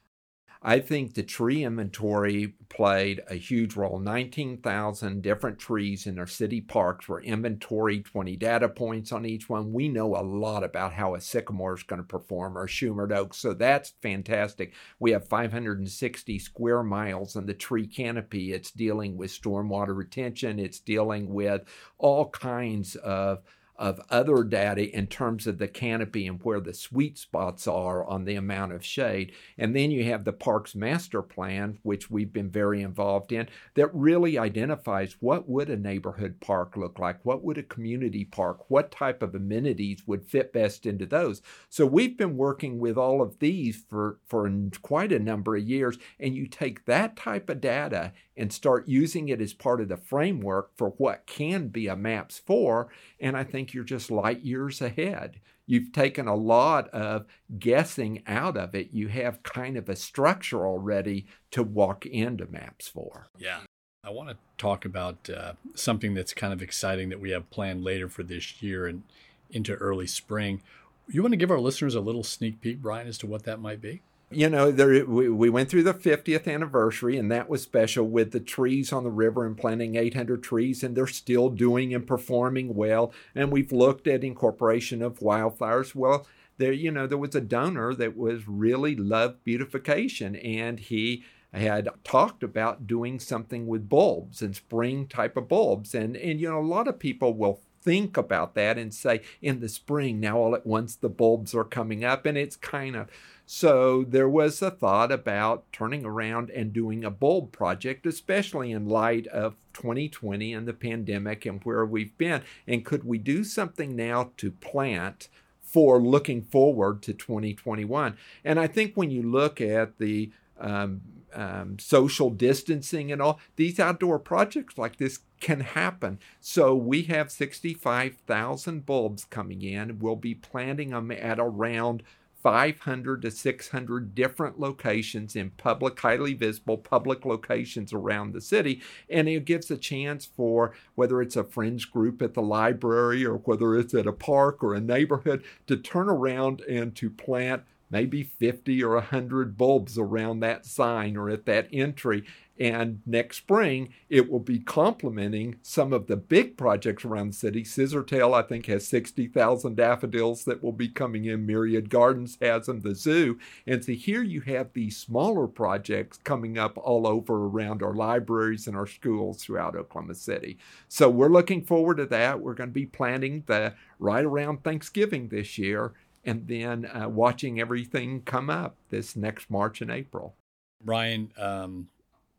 I 0.65 0.79
think 0.79 1.15
the 1.15 1.25
tree 1.25 1.65
inventory 1.65 2.55
played 2.69 3.21
a 3.29 3.35
huge 3.35 3.75
role. 3.75 3.99
19,000 3.99 5.21
different 5.21 5.59
trees 5.59 6.07
in 6.07 6.21
our 6.21 6.27
city 6.27 6.61
parks 6.61 7.09
were 7.09 7.21
inventoried, 7.21 8.05
20 8.05 8.37
data 8.37 8.69
points 8.69 9.11
on 9.11 9.27
each 9.27 9.49
one. 9.49 9.73
We 9.73 9.89
know 9.89 10.15
a 10.17 10.23
lot 10.23 10.63
about 10.63 10.93
how 10.93 11.17
a 11.17 11.21
sycamore 11.21 11.75
is 11.75 11.83
going 11.83 12.01
to 12.01 12.07
perform 12.07 12.57
or 12.57 12.69
Shumard 12.69 13.13
oak, 13.13 13.35
so 13.35 13.55
that's 13.55 13.95
fantastic. 14.03 14.73
We 15.01 15.11
have 15.11 15.27
560 15.27 16.39
square 16.39 16.85
miles 16.85 17.35
in 17.35 17.47
the 17.47 17.55
tree 17.55 17.89
canopy. 17.89 18.53
It's 18.53 18.71
dealing 18.71 19.17
with 19.17 19.33
stormwater 19.33 19.97
retention, 19.97 20.61
it's 20.61 20.79
dealing 20.79 21.35
with 21.35 21.63
all 21.99 22.31
kinds 22.31 22.95
of 22.95 23.43
of 23.77 24.01
other 24.11 24.45
data 24.45 24.95
in 24.97 25.07
terms 25.07 25.47
of 25.47 25.59
the 25.59 25.69
canopy 25.69 26.27
and 26.27 26.43
where 26.43 26.61
the 26.61 26.75
sweet 26.75 27.19
spots 27.19 27.67
are 27.67 28.05
on 28.05 28.25
the 28.25 28.35
amount 28.35 28.73
of 28.73 28.85
shade. 28.85 29.33
And 29.59 29.75
then 29.75 29.91
you 29.91 30.05
have 30.05 30.25
the 30.25 30.33
parks 30.33 30.75
master 30.75 31.23
plan, 31.23 31.79
which 31.83 32.11
we've 32.11 32.33
been 32.33 32.51
very 32.51 32.83
involved 32.83 33.33
in, 33.33 33.49
that 33.75 33.93
really 33.95 34.39
identifies 34.39 35.17
what 35.21 35.49
would 35.49 35.71
a 35.71 35.77
neighborhood 35.77 36.41
park 36.41 36.77
look 36.77 36.99
like? 36.99 37.19
What 37.25 37.43
would 37.43 37.59
a 37.59 37.63
community 37.63 38.25
park? 38.25 38.71
What 38.71 38.91
type 38.91 39.23
of 39.23 39.35
amenities 39.35 40.07
would 40.07 40.25
fit 40.25 40.53
best 40.53 40.87
into 40.87 41.07
those? 41.07 41.43
So 41.69 41.87
we've 41.87 42.17
been 42.17 42.37
working 42.37 42.79
with 42.79 42.97
all 42.97 43.23
of 43.23 43.39
these 43.39 43.83
for, 43.89 44.19
for 44.27 44.51
quite 44.83 45.13
a 45.13 45.19
number 45.19 45.57
of 45.57 45.63
years. 45.63 45.99
And 46.21 46.35
you 46.35 46.47
take 46.47 46.85
that 46.85 47.17
type 47.17 47.49
of 47.49 47.61
data 47.61 48.13
and 48.37 48.53
start 48.53 48.89
using 48.89 49.29
it 49.29 49.41
as 49.41 49.53
part 49.53 49.81
of 49.81 49.89
the 49.89 49.97
framework 49.97 50.71
for 50.77 50.91
what 50.91 51.27
can 51.27 51.69
be 51.69 51.87
a 51.87 51.97
MAPS 51.97 52.39
4. 52.39 52.89
And 53.21 53.37
I 53.37 53.45
think 53.45 53.75
you're 53.75 53.85
just 53.85 54.11
light 54.11 54.43
years 54.43 54.81
ahead. 54.81 55.41
You've 55.67 55.93
taken 55.93 56.27
a 56.27 56.35
lot 56.35 56.89
of 56.91 57.27
guessing 57.59 58.23
out 58.27 58.57
of 58.57 58.75
it. 58.75 58.89
You 58.93 59.09
have 59.09 59.43
kind 59.43 59.77
of 59.77 59.89
a 59.89 59.97
structure 59.97 60.67
already 60.67 61.27
to 61.53 61.63
walk 61.63 62.07
into 62.07 62.47
MAPS 62.47 62.89
4. 62.89 63.29
Yeah. 63.39 63.61
I 64.05 64.11
want 64.11 64.31
to 64.31 64.37
talk 64.59 64.85
about 64.85 65.31
uh, 65.31 65.53
something 65.75 66.15
that's 66.15 66.35
kind 66.35 66.53
of 66.53 66.61
exciting 66.61 67.09
that 67.11 67.21
we 67.21 67.31
have 67.31 67.51
planned 67.51 67.85
later 67.85 68.09
for 68.09 68.25
this 68.25 68.61
year 68.61 68.87
and 68.87 69.05
into 69.51 69.75
early 69.75 70.09
spring. 70.09 70.61
You 71.09 71.23
want 71.23 71.33
to 71.33 71.37
give 71.37 71.51
our 71.51 71.61
listeners 71.61 71.95
a 71.95 72.01
little 72.01 72.25
sneak 72.25 72.61
peek, 72.61 72.83
Brian, 72.83 73.07
as 73.07 73.19
to 73.19 73.27
what 73.27 73.45
that 73.45 73.61
might 73.61 73.81
be? 73.81 74.03
You 74.33 74.49
know, 74.49 74.71
there 74.71 75.05
we, 75.07 75.29
we 75.29 75.51
went 75.51 75.69
through 75.69 75.83
the 75.83 75.95
50th 75.95 76.53
anniversary, 76.53 77.17
and 77.17 77.31
that 77.31 77.49
was 77.49 77.63
special 77.63 78.07
with 78.07 78.33
the 78.33 78.41
trees 78.41 78.93
on 78.93 79.05
the 79.05 79.11
river 79.11 79.47
and 79.47 79.57
planting 79.57 79.97
800 79.97 80.43
trees, 80.43 80.83
and 80.83 80.97
they're 80.97 81.07
still 81.07 81.49
doing 81.49 81.95
and 81.95 82.07
performing 82.07 82.75
well. 82.75 83.13
And 83.35 83.53
we've 83.53 83.73
looked 83.73 84.07
at 84.07 84.25
incorporation 84.25 85.03
of 85.03 85.23
wildflowers. 85.23 85.95
Well, 85.95 86.27
there, 86.59 86.73
you 86.73 86.91
know, 86.91 87.07
there 87.07 87.19
was 87.19 87.35
a 87.35 87.41
donor 87.41 87.95
that 87.95 88.17
was 88.17 88.47
really 88.47 88.95
loved 88.95 89.45
beautification, 89.45 90.37
and 90.37 90.81
he 90.81 91.25
had 91.53 91.89
talked 92.05 92.43
about 92.43 92.87
doing 92.87 93.19
something 93.21 93.67
with 93.67 93.89
bulbs 93.89 94.41
and 94.41 94.57
spring 94.57 95.07
type 95.07 95.37
of 95.37 95.49
bulbs, 95.49 95.95
and 95.95 96.17
and 96.17 96.41
you 96.41 96.51
know, 96.51 96.61
a 96.61 96.63
lot 96.63 96.89
of 96.89 96.99
people 96.99 97.35
will 97.35 97.61
think 97.83 98.17
about 98.17 98.55
that 98.55 98.79
and 98.79 98.95
say 98.95 99.21
in 99.41 99.61
the 99.61 99.69
spring 99.69 100.21
now 100.21 100.39
all 100.39 100.55
at 100.55 100.67
once 100.67 100.95
the 100.95 101.09
bulbs 101.09 101.55
are 101.55 101.65
coming 101.65 102.05
up 102.05 102.25
and 102.25 102.39
it's 102.39 102.57
kind 102.57 102.95
of 102.95 103.09
so 103.55 104.03
there 104.09 104.31
was 104.31 104.63
a 104.63 104.71
thought 104.71 105.13
about 105.13 105.71
turning 105.75 106.07
around 106.07 106.49
and 106.49 106.73
doing 106.73 107.05
a 107.05 107.11
bulb 107.11 107.53
project, 107.53 108.07
especially 108.07 108.73
in 108.73 108.89
light 108.89 109.27
of 109.27 109.57
2020 109.75 110.55
and 110.55 110.67
the 110.67 110.73
pandemic 110.73 111.45
and 111.45 111.63
where 111.63 111.85
we've 111.85 112.17
been. 112.17 112.41
And 112.67 112.83
could 112.83 113.05
we 113.05 113.19
do 113.19 113.45
something 113.45 113.95
now 113.95 114.31
to 114.39 114.53
plant 114.53 115.29
for 115.61 116.01
looking 116.01 116.41
forward 116.41 117.03
to 117.03 117.13
2021? 117.13 118.17
And 118.43 118.59
I 118.59 118.69
think 118.69 118.95
when 118.95 119.11
you 119.11 119.23
look 119.23 119.61
at 119.61 119.99
the 119.99 120.33
um, 120.59 121.03
um, 121.35 121.79
social 121.79 122.31
distancing 122.31 123.13
and 123.13 123.21
all, 123.21 123.39
these 123.57 123.79
outdoor 123.79 124.19
projects 124.19 124.79
like 124.79 124.97
this 124.97 125.19
can 125.41 125.61
happen. 125.61 126.19
So 126.41 126.75
we 126.75 127.03
have 127.03 127.31
65,000 127.31 128.87
bulbs 128.87 129.27
coming 129.27 129.61
in. 129.61 129.99
We'll 129.99 130.17
be 130.17 130.35
planting 130.35 130.89
them 130.89 131.11
at 131.11 131.39
around 131.39 132.03
500 132.43 133.23
to 133.23 133.31
600 133.31 134.15
different 134.15 134.59
locations 134.59 135.37
in 135.37 135.51
public, 135.51 135.99
highly 135.99 136.35
visible 136.35 136.77
public 136.77 137.25
locations 137.25 137.93
around 137.93 138.33
the 138.33 138.41
city. 138.41 138.83
And 139.09 139.29
it 139.29 139.45
gives 139.45 139.71
a 139.71 139.77
chance 139.77 140.27
for 140.27 140.73
whether 140.95 141.23
it's 141.23 141.37
a 141.37 141.45
friends 141.45 141.85
group 141.85 142.21
at 142.21 142.35
the 142.35 142.43
library 142.43 143.25
or 143.25 143.37
whether 143.37 143.77
it's 143.77 143.95
at 143.95 144.07
a 144.07 144.13
park 144.13 144.63
or 144.65 144.75
a 144.75 144.81
neighborhood 144.81 145.45
to 145.69 145.77
turn 145.77 146.09
around 146.09 146.63
and 146.63 146.97
to 146.97 147.11
plant 147.11 147.63
maybe 147.93 148.25
50 148.25 148.83
or 148.83 148.95
100 148.95 149.57
bulbs 149.57 149.99
around 149.99 150.41
that 150.41 150.67
sign 150.67 151.17
or 151.17 151.31
at 151.31 151.47
that 151.47 151.69
entry 151.73 152.25
and 152.59 153.01
next 153.07 153.39
spring, 153.39 153.93
it 154.09 154.31
will 154.31 154.39
be 154.39 154.59
complementing 154.59 155.57
some 155.63 155.93
of 155.93 156.07
the 156.07 156.17
big 156.17 156.57
projects 156.57 157.05
around 157.05 157.31
the 157.31 157.37
city. 157.37 157.65
Scissortail, 157.65 158.35
I 158.35 158.43
think, 158.43 158.67
has 158.67 158.87
60,000 158.87 159.77
daffodils 159.77 160.45
that 160.45 160.63
will 160.63 160.73
be 160.73 160.89
coming 160.89 161.25
in. 161.25 161.47
Myriad 161.47 161.89
Gardens 161.89 162.39
has 162.41 162.67
them, 162.67 162.81
the 162.81 162.95
zoo. 162.95 163.39
And 163.67 163.85
so 163.85 163.93
here 163.93 164.23
you 164.23 164.43
have 164.43 164.73
these 164.73 164.97
smaller 164.97 165.47
projects 165.47 166.19
coming 166.19 166.59
up 166.59 166.77
all 166.77 167.07
over 167.07 167.47
around 167.47 167.83
our 167.83 167.95
libraries 167.95 168.67
and 168.67 168.77
our 168.77 168.87
schools 168.87 169.43
throughout 169.43 169.75
Oklahoma 169.75 170.15
City. 170.15 170.59
So 170.89 171.09
we're 171.09 171.29
looking 171.29 171.65
forward 171.65 171.97
to 171.97 172.07
that. 172.07 172.41
We're 172.41 172.55
going 172.55 172.71
to 172.71 172.75
be 172.75 172.87
planning 172.87 173.45
the 173.47 173.75
right 173.99 174.25
around 174.25 174.63
Thanksgiving 174.63 175.29
this 175.29 175.57
year 175.59 175.95
and 176.25 176.47
then 176.47 176.87
uh, 176.87 177.09
watching 177.09 177.61
everything 177.61 178.23
come 178.23 178.49
up 178.49 178.77
this 178.91 179.17
next 179.17 179.51
March 179.51 179.81
and 179.81 179.91
April. 179.91 180.35
Brian, 180.81 181.33
um, 181.37 181.89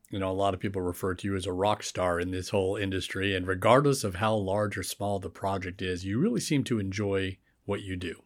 you 0.10 0.20
know, 0.20 0.30
a 0.30 0.34
lot 0.34 0.54
of 0.54 0.60
people 0.60 0.82
refer 0.82 1.16
to 1.16 1.28
you 1.28 1.36
as 1.36 1.46
a 1.46 1.54
rock 1.54 1.84
star 1.84 2.20
in 2.20 2.32
this 2.32 2.50
whole 2.50 2.76
industry. 2.76 3.36
And 3.36 3.48
regardless 3.48 4.04
of 4.04 4.16
how 4.16 4.36
large 4.36 4.78
or 4.78 4.84
small 4.84 5.20
the 5.20 5.30
project 5.30 5.82
is, 5.82 6.06
you 6.06 6.20
really 6.20 6.42
seem 6.42 6.64
to 6.66 6.80
enjoy 6.80 7.38
what 7.66 7.82
you 7.82 7.96
do. 7.96 8.23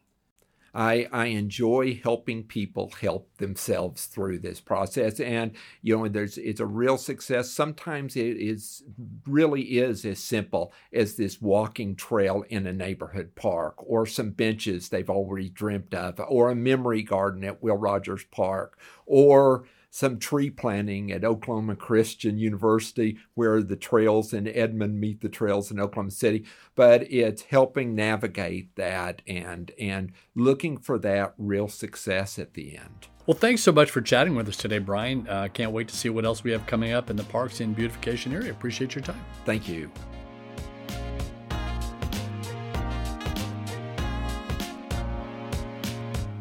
I, 0.78 1.08
I 1.10 1.26
enjoy 1.26 2.00
helping 2.04 2.44
people 2.44 2.92
help 3.00 3.36
themselves 3.38 4.06
through 4.06 4.38
this 4.38 4.60
process. 4.60 5.18
And, 5.18 5.56
you 5.82 5.98
know, 5.98 6.06
there's 6.06 6.38
it's 6.38 6.60
a 6.60 6.66
real 6.66 6.96
success. 6.96 7.50
Sometimes 7.50 8.14
it 8.14 8.36
is 8.36 8.84
really 9.26 9.62
is 9.62 10.04
as 10.04 10.20
simple 10.20 10.72
as 10.92 11.16
this 11.16 11.42
walking 11.42 11.96
trail 11.96 12.44
in 12.48 12.64
a 12.64 12.72
neighborhood 12.72 13.34
park 13.34 13.74
or 13.78 14.06
some 14.06 14.30
benches 14.30 14.88
they've 14.88 15.10
already 15.10 15.48
dreamt 15.48 15.94
of, 15.94 16.20
or 16.28 16.48
a 16.48 16.54
memory 16.54 17.02
garden 17.02 17.42
at 17.42 17.60
Will 17.60 17.76
Rogers 17.76 18.22
Park, 18.30 18.78
or 19.04 19.64
some 19.98 20.16
tree 20.16 20.48
planting 20.48 21.10
at 21.10 21.24
Oklahoma 21.24 21.74
Christian 21.74 22.38
University, 22.38 23.18
where 23.34 23.60
the 23.60 23.74
trails 23.74 24.32
in 24.32 24.46
Edmond 24.46 25.00
meet 25.00 25.20
the 25.22 25.28
trails 25.28 25.72
in 25.72 25.80
Oklahoma 25.80 26.12
City. 26.12 26.44
But 26.76 27.10
it's 27.10 27.42
helping 27.42 27.96
navigate 27.96 28.76
that 28.76 29.22
and 29.26 29.72
and 29.76 30.12
looking 30.36 30.78
for 30.78 30.98
that 31.00 31.34
real 31.36 31.66
success 31.66 32.38
at 32.38 32.54
the 32.54 32.76
end. 32.76 33.08
Well, 33.26 33.36
thanks 33.36 33.62
so 33.62 33.72
much 33.72 33.90
for 33.90 34.00
chatting 34.00 34.36
with 34.36 34.48
us 34.48 34.56
today, 34.56 34.78
Brian. 34.78 35.26
Uh, 35.28 35.48
can't 35.52 35.72
wait 35.72 35.88
to 35.88 35.96
see 35.96 36.08
what 36.08 36.24
else 36.24 36.44
we 36.44 36.52
have 36.52 36.64
coming 36.66 36.92
up 36.92 37.10
in 37.10 37.16
the 37.16 37.24
parks 37.24 37.60
and 37.60 37.74
beautification 37.74 38.32
area. 38.32 38.52
Appreciate 38.52 38.94
your 38.94 39.02
time. 39.02 39.20
Thank 39.44 39.68
you. 39.68 39.90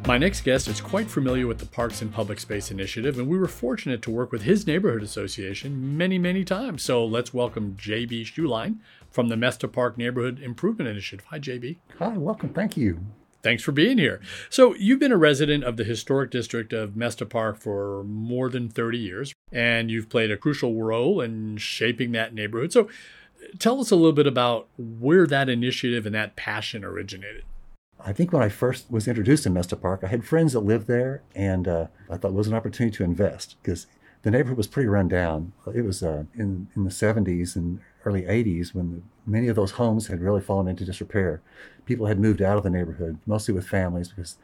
My 0.07 0.17
next 0.17 0.45
guest 0.45 0.69
is 0.69 0.79
quite 0.79 1.09
familiar 1.09 1.47
with 1.47 1.57
the 1.57 1.65
Parks 1.65 2.01
and 2.01 2.13
Public 2.13 2.39
Space 2.39 2.71
Initiative, 2.71 3.19
and 3.19 3.27
we 3.27 3.37
were 3.37 3.49
fortunate 3.49 4.01
to 4.03 4.09
work 4.09 4.31
with 4.31 4.43
his 4.43 4.65
neighborhood 4.65 5.03
association 5.03 5.97
many, 5.97 6.17
many 6.17 6.45
times. 6.45 6.81
So 6.81 7.05
let's 7.05 7.33
welcome 7.33 7.75
JB 7.77 8.21
Schuline 8.21 8.77
from 9.11 9.27
the 9.27 9.35
Mesta 9.35 9.67
Park 9.67 9.97
Neighborhood 9.97 10.39
Improvement 10.41 10.89
Initiative. 10.89 11.25
Hi, 11.29 11.39
JB. 11.39 11.75
Hi, 11.99 12.17
welcome. 12.17 12.53
Thank 12.53 12.77
you. 12.77 13.01
Thanks 13.43 13.63
for 13.63 13.73
being 13.73 13.97
here. 13.97 14.21
So, 14.49 14.75
you've 14.75 14.99
been 14.99 15.11
a 15.11 15.17
resident 15.17 15.65
of 15.65 15.75
the 15.75 15.83
historic 15.83 16.31
district 16.31 16.71
of 16.71 16.95
Mesta 16.95 17.25
Park 17.25 17.57
for 17.57 18.05
more 18.05 18.49
than 18.49 18.69
30 18.69 18.97
years, 18.97 19.33
and 19.51 19.91
you've 19.91 20.07
played 20.07 20.31
a 20.31 20.37
crucial 20.37 20.81
role 20.81 21.19
in 21.19 21.57
shaping 21.57 22.13
that 22.13 22.33
neighborhood. 22.33 22.71
So, 22.71 22.87
tell 23.59 23.81
us 23.81 23.91
a 23.91 23.95
little 23.95 24.13
bit 24.13 24.25
about 24.25 24.69
where 24.77 25.27
that 25.27 25.49
initiative 25.49 26.05
and 26.05 26.15
that 26.15 26.37
passion 26.37 26.85
originated. 26.85 27.43
I 28.07 28.13
think 28.13 28.31
when 28.31 28.41
I 28.41 28.47
first 28.47 28.89
was 28.89 29.05
introduced 29.05 29.43
to 29.43 29.49
Mesta 29.49 29.75
Park, 29.75 29.99
I 30.01 30.07
had 30.07 30.23
friends 30.23 30.53
that 30.53 30.61
lived 30.61 30.87
there, 30.87 31.23
and 31.35 31.67
uh, 31.67 31.87
I 32.09 32.15
thought 32.15 32.29
it 32.29 32.35
was 32.35 32.47
an 32.47 32.53
opportunity 32.53 32.95
to 32.95 33.03
invest 33.03 33.57
because 33.61 33.85
the 34.21 34.31
neighborhood 34.31 34.55
was 34.55 34.65
pretty 34.65 34.87
run 34.87 35.09
down. 35.09 35.51
It 35.75 35.81
was 35.81 36.01
uh, 36.01 36.23
in 36.33 36.69
in 36.73 36.85
the 36.85 36.89
70s 36.89 37.57
and 37.57 37.81
early 38.05 38.21
80s 38.21 38.73
when 38.73 39.03
many 39.25 39.49
of 39.49 39.57
those 39.57 39.71
homes 39.71 40.07
had 40.07 40.21
really 40.21 40.39
fallen 40.39 40.69
into 40.69 40.85
disrepair. 40.85 41.41
People 41.85 42.05
had 42.05 42.17
moved 42.17 42.41
out 42.41 42.55
of 42.55 42.63
the 42.63 42.69
neighborhood, 42.69 43.19
mostly 43.25 43.53
with 43.53 43.67
families, 43.67 44.07
because 44.07 44.37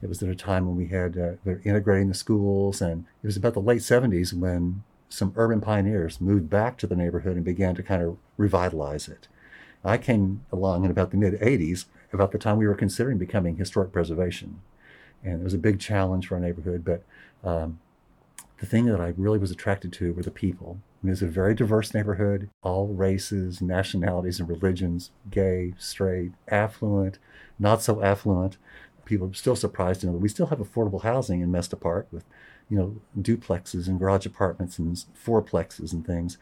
it 0.00 0.08
was 0.08 0.22
at 0.22 0.28
a 0.28 0.36
time 0.36 0.66
when 0.66 0.76
we 0.76 0.86
had 0.86 1.18
uh, 1.18 1.32
they 1.44 1.56
integrating 1.64 2.06
the 2.06 2.14
schools, 2.14 2.80
and 2.80 3.04
it 3.24 3.26
was 3.26 3.36
about 3.36 3.54
the 3.54 3.60
late 3.60 3.80
70s 3.80 4.32
when 4.32 4.84
some 5.08 5.32
urban 5.34 5.60
pioneers 5.60 6.20
moved 6.20 6.48
back 6.48 6.78
to 6.78 6.86
the 6.86 6.94
neighborhood 6.94 7.34
and 7.34 7.44
began 7.44 7.74
to 7.74 7.82
kind 7.82 8.00
of 8.00 8.16
revitalize 8.36 9.08
it. 9.08 9.26
I 9.84 9.98
came 9.98 10.44
along 10.52 10.84
in 10.84 10.90
about 10.92 11.10
the 11.10 11.16
mid 11.16 11.34
80s 11.40 11.86
about 12.12 12.32
the 12.32 12.38
time 12.38 12.56
we 12.56 12.66
were 12.66 12.74
considering 12.74 13.18
becoming 13.18 13.56
historic 13.56 13.92
preservation. 13.92 14.60
And 15.22 15.40
it 15.40 15.44
was 15.44 15.54
a 15.54 15.58
big 15.58 15.80
challenge 15.80 16.26
for 16.26 16.36
our 16.36 16.40
neighborhood, 16.40 16.84
but 16.84 17.02
um, 17.48 17.80
the 18.58 18.66
thing 18.66 18.86
that 18.86 19.00
I 19.00 19.14
really 19.16 19.38
was 19.38 19.50
attracted 19.50 19.92
to 19.94 20.12
were 20.12 20.22
the 20.22 20.30
people. 20.30 20.78
I 21.02 21.06
mean, 21.06 21.12
it's 21.12 21.22
a 21.22 21.26
very 21.26 21.54
diverse 21.54 21.94
neighborhood, 21.94 22.50
all 22.62 22.88
races, 22.88 23.60
nationalities, 23.60 24.40
and 24.40 24.48
religions 24.48 25.10
gay, 25.30 25.74
straight, 25.78 26.32
affluent, 26.48 27.18
not 27.58 27.82
so 27.82 28.02
affluent. 28.02 28.56
People 29.04 29.30
are 29.30 29.34
still 29.34 29.56
surprised 29.56 30.00
to 30.00 30.06
know 30.06 30.12
that 30.12 30.18
we 30.18 30.28
still 30.28 30.46
have 30.46 30.58
affordable 30.58 31.02
housing 31.02 31.40
in 31.40 31.52
Mesta 31.52 31.76
Park 31.76 32.08
with, 32.10 32.24
you 32.68 32.76
know, 32.76 32.96
duplexes 33.18 33.86
and 33.86 33.98
garage 33.98 34.26
apartments 34.26 34.78
and 34.78 34.96
fourplexes 35.24 35.92
and 35.92 36.04
things. 36.04 36.36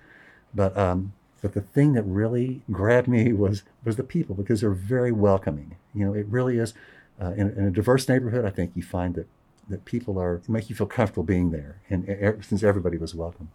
But 0.54 0.76
um, 0.76 1.12
But 1.42 1.54
the 1.54 1.60
thing 1.60 1.92
that 1.92 2.02
really 2.02 2.62
grabbed 2.70 3.08
me 3.08 3.32
was 3.32 3.62
was 3.84 3.96
the 3.96 4.02
people 4.02 4.34
because 4.34 4.60
they're 4.60 4.70
very 4.70 5.12
welcoming. 5.12 5.76
You 5.94 6.06
know, 6.06 6.14
it 6.14 6.26
really 6.26 6.58
is. 6.58 6.74
Uh, 7.18 7.32
in, 7.32 7.50
in, 7.52 7.64
a 7.64 7.70
diverse 7.70 8.06
neighborhood, 8.10 8.44
I 8.44 8.50
think 8.50 8.72
you 8.74 8.82
find 8.82 9.14
that 9.14 9.26
that 9.68 9.84
people 9.84 10.18
are 10.18 10.42
make 10.48 10.68
you 10.68 10.76
feel 10.76 10.86
comfortable 10.86 11.22
being 11.22 11.50
there, 11.50 11.80
and, 11.88 12.44
since 12.44 12.62
everybody 12.62 12.98
was 12.98 13.14
welcome. 13.14 13.50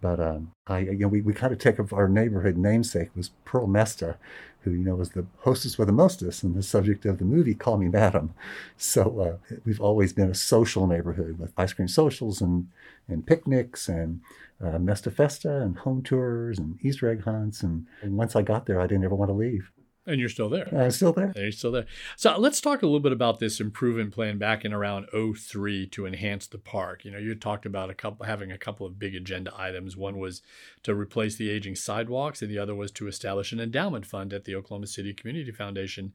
But 0.00 0.20
um, 0.20 0.52
I, 0.66 0.80
you 0.80 0.98
know, 0.98 1.08
we, 1.08 1.22
we 1.22 1.32
kind 1.32 1.52
of 1.52 1.58
take 1.58 1.78
of 1.78 1.92
our 1.92 2.08
neighborhood 2.08 2.58
namesake 2.58 3.08
was 3.16 3.30
Pearl 3.44 3.66
Mesta, 3.66 4.18
who 4.64 4.72
you 4.72 4.84
know 4.84 4.96
was 4.96 5.10
the 5.10 5.26
hostess 5.40 5.78
with 5.78 5.88
the 5.88 5.92
mostess 5.92 6.42
and 6.42 6.54
the 6.54 6.62
subject 6.62 7.04
of 7.04 7.18
the 7.18 7.24
movie 7.24 7.54
Call 7.54 7.76
Me 7.76 7.88
Madam. 7.88 8.34
So 8.76 9.38
uh, 9.52 9.56
we've 9.64 9.80
always 9.80 10.12
been 10.12 10.30
a 10.30 10.34
social 10.34 10.86
neighborhood 10.86 11.38
with 11.38 11.52
ice 11.56 11.72
cream 11.72 11.88
socials 11.88 12.40
and 12.40 12.68
and 13.08 13.26
picnics 13.26 13.88
and 13.88 14.20
uh, 14.62 14.78
Mesta 14.78 15.10
Festa 15.10 15.60
and 15.60 15.78
home 15.78 16.02
tours 16.02 16.58
and 16.58 16.78
Easter 16.82 17.10
egg 17.10 17.22
hunts. 17.24 17.62
And, 17.62 17.86
and 18.02 18.16
once 18.16 18.34
I 18.34 18.42
got 18.42 18.66
there, 18.66 18.80
I 18.80 18.86
didn't 18.86 19.04
ever 19.04 19.14
want 19.14 19.28
to 19.28 19.34
leave. 19.34 19.70
And 20.06 20.20
you're 20.20 20.28
still 20.28 20.50
there. 20.50 20.68
I'm 20.70 20.90
still 20.90 21.14
there. 21.14 21.32
You're 21.34 21.50
still 21.50 21.72
there. 21.72 21.86
So 22.16 22.36
let's 22.38 22.60
talk 22.60 22.82
a 22.82 22.86
little 22.86 23.00
bit 23.00 23.12
about 23.12 23.38
this 23.38 23.58
improvement 23.58 24.12
plan 24.12 24.36
back 24.36 24.64
in 24.64 24.74
around 24.74 25.06
03 25.12 25.86
to 25.86 26.06
enhance 26.06 26.46
the 26.46 26.58
park. 26.58 27.06
You 27.06 27.10
know, 27.10 27.18
you 27.18 27.34
talked 27.34 27.64
about 27.64 27.88
a 27.88 27.94
couple 27.94 28.26
having 28.26 28.52
a 28.52 28.58
couple 28.58 28.86
of 28.86 28.98
big 28.98 29.14
agenda 29.14 29.52
items. 29.56 29.96
One 29.96 30.18
was 30.18 30.42
to 30.82 30.94
replace 30.94 31.36
the 31.36 31.48
aging 31.48 31.76
sidewalks, 31.76 32.42
and 32.42 32.50
the 32.50 32.58
other 32.58 32.74
was 32.74 32.90
to 32.92 33.08
establish 33.08 33.52
an 33.52 33.60
endowment 33.60 34.04
fund 34.04 34.34
at 34.34 34.44
the 34.44 34.54
Oklahoma 34.54 34.88
City 34.88 35.14
Community 35.14 35.50
Foundation. 35.52 36.12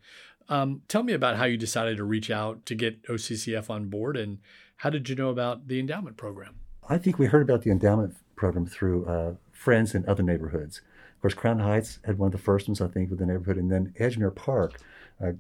Um, 0.50 0.82
tell 0.88 1.04
me 1.04 1.14
about 1.14 1.38
how 1.38 1.46
you 1.46 1.58
decided 1.58 1.98
to 1.98 2.04
reach 2.04 2.30
out 2.30 2.66
to 2.68 2.76
get 2.76 3.04
OCCF 3.04 3.70
on 3.72 3.90
board, 3.90 4.18
and 4.18 4.38
how 4.78 4.90
did 4.90 5.10
you 5.10 5.16
know 5.16 5.30
about 5.30 5.68
the 5.68 5.80
endowment 5.80 6.16
program? 6.16 6.56
I 6.88 6.98
think 6.98 7.18
we 7.18 7.26
heard 7.26 7.42
about 7.42 7.64
the 7.64 7.72
endowment 7.72 8.16
program 8.36 8.66
through 8.66 9.06
uh, 9.06 9.34
friends 9.52 9.94
in 9.94 10.08
other 10.08 10.24
neighborhoods. 10.24 10.82
Of 11.20 11.24
course, 11.24 11.34
Crown 11.34 11.60
Heights 11.60 12.00
had 12.06 12.18
one 12.18 12.28
of 12.28 12.32
the 12.32 12.38
first 12.38 12.70
ones, 12.70 12.80
I 12.80 12.88
think, 12.88 13.10
with 13.10 13.20
the 13.20 13.26
neighborhood, 13.26 13.58
and 13.58 13.70
then 13.70 13.94
Edgemere 14.00 14.34
Park. 14.34 14.80
Uh, 15.22 15.34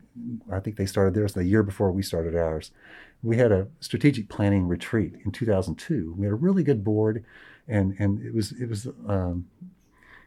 I 0.52 0.60
think 0.60 0.76
they 0.76 0.86
started 0.86 1.14
theirs 1.14 1.32
the 1.32 1.46
year 1.46 1.64
before 1.64 1.90
we 1.94 2.04
started 2.04 2.36
ours. 2.36 2.72
We 3.24 3.38
had 3.38 3.54
a 3.54 3.70
strategic 3.80 4.28
planning 4.28 4.68
retreat 4.68 5.14
in 5.24 5.32
2002. 5.32 6.16
We 6.18 6.26
had 6.26 6.34
a 6.34 6.36
really 6.36 6.64
good 6.64 6.84
board, 6.84 7.24
and 7.66 7.96
and 7.98 8.22
it 8.22 8.34
was 8.34 8.52
it 8.52 8.68
was 8.68 8.88
um, 9.08 9.48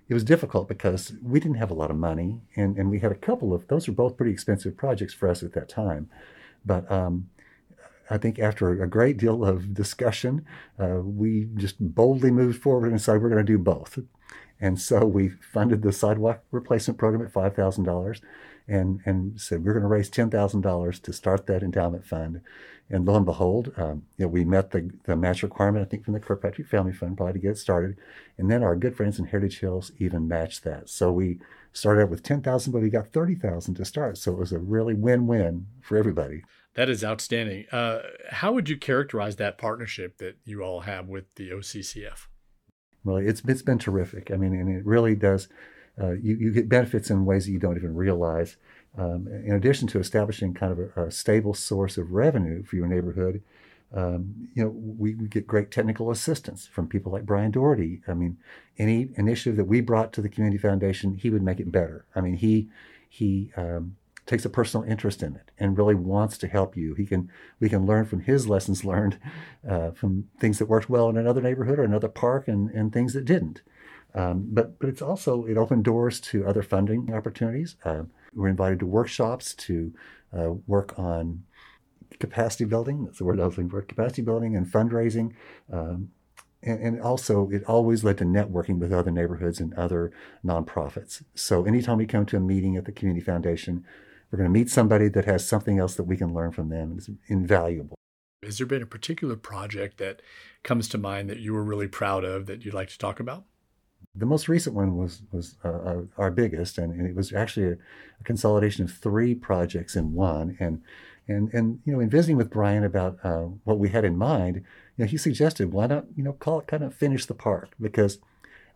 it 0.08 0.14
was 0.14 0.24
difficult 0.24 0.68
because 0.68 1.12
we 1.22 1.38
didn't 1.38 1.58
have 1.58 1.70
a 1.70 1.74
lot 1.74 1.90
of 1.90 1.98
money, 1.98 2.40
and 2.56 2.78
and 2.78 2.88
we 2.88 3.00
had 3.00 3.12
a 3.12 3.16
couple 3.16 3.52
of 3.52 3.68
those 3.68 3.86
were 3.86 3.92
both 3.92 4.16
pretty 4.16 4.32
expensive 4.32 4.74
projects 4.74 5.12
for 5.12 5.28
us 5.28 5.42
at 5.42 5.52
that 5.52 5.68
time, 5.68 6.08
but. 6.64 6.90
Um, 6.90 7.28
I 8.10 8.18
think 8.18 8.38
after 8.38 8.82
a 8.82 8.86
great 8.86 9.16
deal 9.16 9.42
of 9.42 9.72
discussion, 9.72 10.44
uh, 10.78 11.00
we 11.02 11.48
just 11.54 11.76
boldly 11.80 12.30
moved 12.30 12.60
forward 12.60 12.88
and 12.88 12.98
decided 12.98 13.22
we're 13.22 13.30
going 13.30 13.46
to 13.46 13.52
do 13.52 13.58
both. 13.58 13.98
And 14.62 14.80
so 14.80 15.04
we 15.04 15.28
funded 15.28 15.82
the 15.82 15.92
sidewalk 15.92 16.44
replacement 16.52 16.96
program 16.96 17.26
at 17.26 17.32
$5,000 17.32 18.20
and, 18.68 19.00
and 19.04 19.40
said 19.40 19.64
we're 19.64 19.72
going 19.72 19.82
to 19.82 19.88
raise 19.88 20.08
$10,000 20.08 21.02
to 21.02 21.12
start 21.12 21.46
that 21.46 21.64
endowment 21.64 22.06
fund. 22.06 22.42
And 22.88 23.04
lo 23.04 23.16
and 23.16 23.26
behold, 23.26 23.72
um, 23.76 24.04
you 24.16 24.24
know, 24.24 24.28
we 24.28 24.44
met 24.44 24.70
the, 24.70 24.88
the 25.04 25.16
match 25.16 25.42
requirement, 25.42 25.84
I 25.84 25.88
think, 25.90 26.04
from 26.04 26.14
the 26.14 26.20
Kirkpatrick 26.20 26.68
Family 26.68 26.92
Fund 26.92 27.16
probably 27.16 27.32
to 27.32 27.38
get 27.40 27.58
started. 27.58 27.96
And 28.38 28.48
then 28.48 28.62
our 28.62 28.76
good 28.76 28.96
friends 28.96 29.18
in 29.18 29.24
Heritage 29.24 29.58
Hills 29.58 29.90
even 29.98 30.28
matched 30.28 30.62
that. 30.62 30.88
So 30.88 31.10
we 31.10 31.40
started 31.72 32.02
out 32.02 32.10
with 32.10 32.22
10000 32.22 32.72
but 32.72 32.82
we 32.82 32.90
got 32.90 33.12
30000 33.12 33.74
to 33.74 33.84
start. 33.84 34.16
So 34.16 34.30
it 34.30 34.38
was 34.38 34.52
a 34.52 34.58
really 34.60 34.94
win-win 34.94 35.66
for 35.80 35.96
everybody. 35.96 36.44
That 36.74 36.88
is 36.88 37.02
outstanding. 37.02 37.66
Uh, 37.72 38.02
how 38.30 38.52
would 38.52 38.68
you 38.68 38.76
characterize 38.76 39.36
that 39.36 39.58
partnership 39.58 40.18
that 40.18 40.36
you 40.44 40.62
all 40.62 40.80
have 40.80 41.08
with 41.08 41.34
the 41.34 41.50
OCCF? 41.50 42.28
Well, 43.04 43.16
it's 43.16 43.42
it's 43.46 43.62
been 43.62 43.78
terrific. 43.78 44.30
I 44.30 44.36
mean, 44.36 44.54
and 44.54 44.68
it 44.68 44.84
really 44.86 45.14
does. 45.14 45.48
Uh, 46.00 46.12
you 46.12 46.36
you 46.36 46.52
get 46.52 46.68
benefits 46.68 47.10
in 47.10 47.24
ways 47.24 47.46
that 47.46 47.52
you 47.52 47.58
don't 47.58 47.76
even 47.76 47.94
realize. 47.94 48.56
Um, 48.96 49.26
in 49.26 49.54
addition 49.54 49.88
to 49.88 49.98
establishing 49.98 50.52
kind 50.52 50.72
of 50.72 50.78
a, 50.78 51.06
a, 51.06 51.10
stable 51.10 51.54
source 51.54 51.96
of 51.96 52.12
revenue 52.12 52.62
for 52.62 52.76
your 52.76 52.86
neighborhood, 52.86 53.42
um, 53.94 54.48
you 54.54 54.62
know, 54.62 54.68
we, 54.68 55.14
we, 55.14 55.28
get 55.28 55.46
great 55.46 55.70
technical 55.70 56.10
assistance 56.10 56.66
from 56.66 56.88
people 56.88 57.10
like 57.10 57.24
Brian 57.24 57.50
Doherty. 57.50 58.02
I 58.06 58.12
mean, 58.12 58.36
any 58.78 59.08
initiative 59.16 59.56
that 59.56 59.64
we 59.64 59.80
brought 59.80 60.12
to 60.12 60.20
the 60.20 60.28
community 60.28 60.58
foundation, 60.58 61.14
he 61.14 61.30
would 61.30 61.42
make 61.42 61.58
it 61.58 61.72
better. 61.72 62.04
I 62.14 62.20
mean, 62.20 62.34
he 62.34 62.68
he 63.08 63.50
um, 63.56 63.96
takes 64.32 64.46
a 64.46 64.48
personal 64.48 64.88
interest 64.88 65.22
in 65.22 65.36
it 65.36 65.50
and 65.58 65.76
really 65.76 65.94
wants 65.94 66.38
to 66.38 66.48
help 66.48 66.74
you. 66.74 66.94
He 66.94 67.04
can 67.04 67.30
we 67.60 67.68
can 67.68 67.84
learn 67.84 68.06
from 68.06 68.20
his 68.20 68.48
lessons 68.48 68.82
learned 68.92 69.18
uh, 69.68 69.90
from 69.90 70.28
things 70.40 70.58
that 70.58 70.70
worked 70.70 70.88
well 70.88 71.10
in 71.10 71.18
another 71.18 71.42
neighborhood 71.42 71.78
or 71.78 71.84
another 71.84 72.08
park 72.08 72.48
and, 72.48 72.70
and 72.70 72.90
things 72.92 73.12
that 73.12 73.26
didn't. 73.26 73.60
Um, 74.14 74.48
but 74.48 74.78
but 74.78 74.88
it's 74.88 75.02
also 75.02 75.44
it 75.44 75.58
opened 75.58 75.84
doors 75.84 76.18
to 76.20 76.46
other 76.46 76.62
funding 76.62 77.12
opportunities. 77.12 77.76
Uh, 77.84 78.04
we're 78.34 78.48
invited 78.48 78.78
to 78.78 78.86
workshops 78.86 79.54
to 79.54 79.92
uh, 80.34 80.52
work 80.66 80.98
on 80.98 81.44
capacity 82.18 82.64
building. 82.64 83.04
That's 83.04 83.18
the 83.18 83.24
word 83.24 83.38
I 83.38 83.44
was 83.44 83.58
looking 83.58 83.68
for: 83.68 83.82
capacity 83.82 84.22
building 84.22 84.56
and 84.56 84.66
fundraising. 84.66 85.34
Um, 85.70 86.08
and, 86.62 86.80
and, 86.80 87.00
also, 87.00 87.50
it 87.50 87.64
always 87.64 88.04
led 88.04 88.18
to 88.18 88.24
networking 88.24 88.78
with 88.78 88.92
other 88.92 89.10
neighborhoods 89.10 89.58
and 89.58 89.74
other 89.74 90.12
nonprofits. 90.44 91.24
So, 91.34 91.64
anytime 91.64 91.98
we 91.98 92.06
come 92.06 92.24
to 92.26 92.36
a 92.36 92.40
meeting 92.40 92.76
at 92.76 92.84
the 92.84 92.92
Community 92.92 93.24
Foundation, 93.24 93.84
we're 94.32 94.38
going 94.38 94.50
to 94.50 94.58
meet 94.58 94.70
somebody 94.70 95.08
that 95.08 95.26
has 95.26 95.46
something 95.46 95.78
else 95.78 95.94
that 95.96 96.04
we 96.04 96.16
can 96.16 96.32
learn 96.32 96.52
from 96.52 96.70
them. 96.70 96.94
It's 96.96 97.10
invaluable. 97.28 97.96
Has 98.42 98.58
there 98.58 98.66
been 98.66 98.82
a 98.82 98.86
particular 98.86 99.36
project 99.36 99.98
that 99.98 100.22
comes 100.62 100.88
to 100.88 100.98
mind 100.98 101.28
that 101.28 101.38
you 101.38 101.52
were 101.52 101.62
really 101.62 101.86
proud 101.86 102.24
of 102.24 102.46
that 102.46 102.64
you'd 102.64 102.74
like 102.74 102.88
to 102.88 102.98
talk 102.98 103.20
about? 103.20 103.44
The 104.14 104.26
most 104.26 104.48
recent 104.48 104.74
one 104.74 104.96
was 104.96 105.22
was 105.30 105.56
uh, 105.64 105.68
uh, 105.68 106.02
our 106.18 106.30
biggest, 106.30 106.76
and, 106.76 106.92
and, 106.92 107.06
it 107.06 107.14
was 107.14 107.32
actually 107.32 107.66
a, 107.68 107.72
a, 107.72 108.24
consolidation 108.24 108.84
of 108.84 108.92
three 108.92 109.34
projects 109.34 109.96
in 109.96 110.12
one. 110.12 110.56
And 110.58 110.82
and 111.28 111.52
and 111.54 111.80
you 111.84 111.92
know, 111.92 112.00
in 112.00 112.10
visiting 112.10 112.36
with 112.36 112.50
Brian 112.50 112.84
about 112.84 113.18
uh, 113.24 113.44
what 113.64 113.78
we 113.78 113.90
had 113.90 114.04
in 114.04 114.18
mind, 114.18 114.56
you 114.56 115.04
know, 115.04 115.06
he 115.06 115.16
suggested 115.16 115.72
why 115.72 115.86
not 115.86 116.06
you 116.16 116.24
know 116.24 116.32
call 116.32 116.58
it 116.60 116.66
kind 116.66 116.82
of 116.82 116.94
finish 116.94 117.24
the 117.24 117.34
park 117.34 117.70
because 117.80 118.18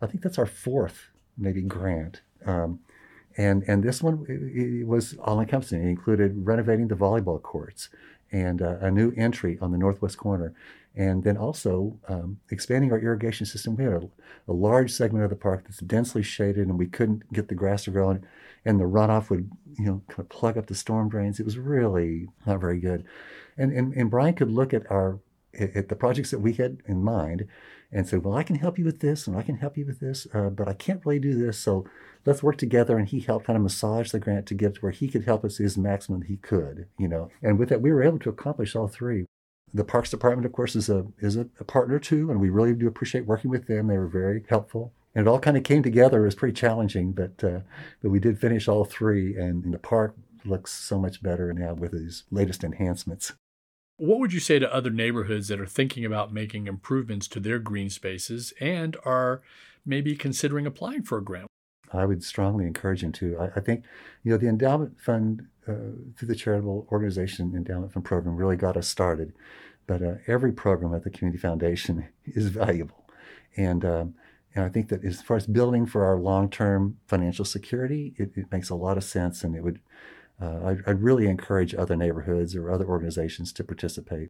I 0.01 0.07
think 0.07 0.23
that's 0.23 0.39
our 0.39 0.47
fourth 0.47 1.09
maybe 1.37 1.61
grant. 1.61 2.21
Um, 2.45 2.79
and 3.37 3.63
and 3.67 3.83
this 3.83 4.01
one 4.01 4.25
it, 4.27 4.81
it 4.81 4.87
was 4.87 5.15
all 5.19 5.39
encompassing. 5.39 5.83
It 5.83 5.89
included 5.89 6.45
renovating 6.45 6.87
the 6.87 6.95
volleyball 6.95 7.41
courts 7.41 7.89
and 8.31 8.61
uh, 8.61 8.77
a 8.81 8.91
new 8.91 9.13
entry 9.15 9.57
on 9.61 9.71
the 9.71 9.77
northwest 9.77 10.17
corner, 10.17 10.53
and 10.95 11.23
then 11.23 11.37
also 11.37 11.97
um, 12.09 12.39
expanding 12.49 12.91
our 12.91 12.99
irrigation 12.99 13.45
system. 13.45 13.75
We 13.75 13.85
had 13.85 13.93
a, 13.93 14.09
a, 14.49 14.53
large 14.53 14.91
segment 14.91 15.23
of 15.23 15.29
the 15.29 15.37
park 15.37 15.63
that's 15.63 15.79
densely 15.79 16.23
shaded, 16.23 16.67
and 16.67 16.77
we 16.77 16.87
couldn't 16.87 17.31
get 17.31 17.47
the 17.47 17.55
grass 17.55 17.85
to 17.85 17.91
grow, 17.91 18.09
and, 18.09 18.25
and 18.65 18.79
the 18.79 18.85
runoff 18.85 19.29
would 19.29 19.49
you 19.77 19.85
know 19.85 20.01
kind 20.09 20.19
of 20.19 20.29
plug 20.29 20.57
up 20.57 20.65
the 20.65 20.75
storm 20.75 21.07
drains. 21.07 21.39
It 21.39 21.45
was 21.45 21.57
really 21.57 22.27
not 22.45 22.59
very 22.59 22.79
good, 22.79 23.05
and 23.57 23.71
and, 23.71 23.93
and 23.93 24.09
Brian 24.09 24.33
could 24.33 24.51
look 24.51 24.73
at 24.73 24.89
our 24.91 25.19
at 25.59 25.89
the 25.89 25.95
projects 25.95 26.31
that 26.31 26.39
we 26.39 26.53
had 26.53 26.77
in 26.85 27.03
mind 27.03 27.47
and 27.91 28.07
said, 28.07 28.23
Well, 28.23 28.35
I 28.35 28.43
can 28.43 28.57
help 28.57 28.77
you 28.77 28.85
with 28.85 28.99
this 28.99 29.27
and 29.27 29.37
I 29.37 29.41
can 29.41 29.57
help 29.57 29.77
you 29.77 29.85
with 29.85 29.99
this, 29.99 30.27
uh, 30.33 30.49
but 30.49 30.67
I 30.67 30.73
can't 30.73 31.05
really 31.05 31.19
do 31.19 31.35
this. 31.35 31.57
So 31.57 31.85
let's 32.25 32.43
work 32.43 32.57
together. 32.57 32.97
And 32.97 33.07
he 33.07 33.19
helped 33.19 33.45
kind 33.45 33.57
of 33.57 33.63
massage 33.63 34.11
the 34.11 34.19
grant 34.19 34.45
to 34.47 34.53
get 34.53 34.75
to 34.75 34.81
where 34.81 34.91
he 34.91 35.07
could 35.07 35.25
help 35.25 35.45
us 35.45 35.57
his 35.57 35.77
maximum 35.77 36.23
he 36.23 36.37
could, 36.37 36.87
you 36.97 37.07
know. 37.07 37.29
And 37.41 37.57
with 37.57 37.69
that, 37.69 37.81
we 37.81 37.91
were 37.91 38.03
able 38.03 38.19
to 38.19 38.29
accomplish 38.29 38.75
all 38.75 38.87
three. 38.87 39.25
The 39.73 39.83
Parks 39.83 40.09
Department, 40.09 40.45
of 40.45 40.53
course, 40.53 40.75
is 40.75 40.89
a 40.89 41.07
is 41.19 41.35
a, 41.35 41.47
a 41.59 41.63
partner 41.63 41.99
too, 41.99 42.31
and 42.31 42.39
we 42.39 42.49
really 42.49 42.73
do 42.73 42.87
appreciate 42.87 43.25
working 43.25 43.51
with 43.51 43.67
them. 43.67 43.87
They 43.87 43.97
were 43.97 44.07
very 44.07 44.43
helpful 44.49 44.93
and 45.17 45.25
it 45.25 45.29
all 45.29 45.39
kind 45.39 45.57
of 45.57 45.63
came 45.63 45.81
together. 45.81 46.21
It 46.21 46.25
was 46.25 46.35
pretty 46.35 46.53
challenging, 46.53 47.11
but 47.11 47.43
uh, 47.43 47.61
but 48.03 48.11
we 48.11 48.19
did 48.19 48.39
finish 48.39 48.67
all 48.67 48.85
three, 48.85 49.35
and, 49.35 49.65
and, 49.65 49.73
the 49.73 49.79
park 49.79 50.15
looks 50.45 50.71
so 50.71 50.99
much 50.99 51.23
better 51.23 51.51
now 51.53 51.73
with 51.73 51.91
these 51.91 52.23
latest 52.29 52.63
enhancements. 52.63 53.33
What 53.97 54.19
would 54.19 54.31
you 54.31 54.39
say 54.39 54.59
to 54.59 54.73
other 54.73 54.91
neighborhoods 54.91 55.47
that 55.47 55.59
are 55.59 55.65
thinking 55.65 56.05
about 56.05 56.31
making 56.31 56.67
improvements 56.67 57.27
to 57.29 57.39
their 57.39 57.57
green 57.57 57.89
spaces 57.89 58.53
and 58.59 58.95
are 59.03 59.41
maybe 59.85 60.15
considering 60.15 60.67
applying 60.67 61.01
for 61.01 61.17
a 61.17 61.23
grant? 61.23 61.47
I 61.91 62.05
would 62.05 62.23
strongly 62.23 62.67
encourage 62.67 63.01
them 63.01 63.11
to. 63.13 63.37
I, 63.39 63.45
I 63.55 63.59
think, 63.59 63.85
you 64.23 64.31
know, 64.31 64.37
the 64.37 64.49
endowment 64.49 64.99
fund 64.99 65.47
uh, 65.67 65.73
through 66.15 66.27
the 66.27 66.35
charitable 66.35 66.87
organization 66.91 67.53
endowment 67.55 67.93
fund 67.93 68.05
program 68.05 68.35
really 68.35 68.55
got 68.55 68.77
us 68.77 68.87
started. 68.87 69.33
But 69.87 70.03
uh, 70.03 70.15
every 70.27 70.51
program 70.51 70.93
at 70.93 71.03
the 71.03 71.09
community 71.09 71.41
foundation 71.41 72.07
is 72.25 72.49
valuable, 72.49 73.05
and 73.55 73.85
um, 73.85 74.15
and 74.53 74.65
I 74.65 74.69
think 74.69 74.89
that 74.89 75.05
as 75.05 75.21
far 75.21 75.37
as 75.37 75.47
building 75.47 75.85
for 75.85 76.03
our 76.03 76.17
long 76.17 76.49
term 76.49 76.97
financial 77.07 77.45
security, 77.45 78.13
it, 78.17 78.31
it 78.35 78.51
makes 78.51 78.69
a 78.69 78.75
lot 78.75 78.97
of 78.97 79.03
sense, 79.05 79.43
and 79.43 79.55
it 79.55 79.63
would 79.63 79.79
uh, 80.41 80.65
I'd, 80.65 80.83
I'd 80.85 81.01
really 81.01 81.27
encourage 81.27 81.73
other 81.73 81.95
neighborhoods 81.95 82.55
or 82.55 82.71
other 82.71 82.85
organizations 82.85 83.51
to 83.53 83.63
participate. 83.63 84.29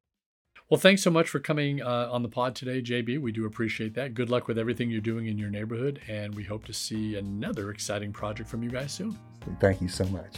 Well, 0.70 0.80
thanks 0.80 1.02
so 1.02 1.10
much 1.10 1.30
for 1.30 1.40
coming 1.40 1.82
uh, 1.82 2.10
on 2.12 2.24
the 2.24 2.30
pod 2.30 2.54
today, 2.56 2.82
JB. 2.82 3.22
We 3.22 3.32
do 3.32 3.46
appreciate 3.46 3.94
that. 3.94 4.14
Good 4.14 4.30
luck 4.30 4.48
with 4.48 4.58
everything 4.58 4.92
you're 4.92 5.00
doing 5.00 5.28
in 5.28 5.38
your 5.38 5.50
neighborhood, 5.50 6.02
and 6.10 6.36
we 6.36 6.44
hope 6.44 6.66
to 6.66 6.74
see 6.74 7.16
another 7.16 7.70
exciting 7.70 8.12
project 8.12 8.50
from 8.50 8.64
you 8.64 8.70
guys 8.70 8.92
soon. 8.92 9.18
Thank 9.62 9.82
you 9.82 9.88
so 9.88 10.04
much. 10.06 10.36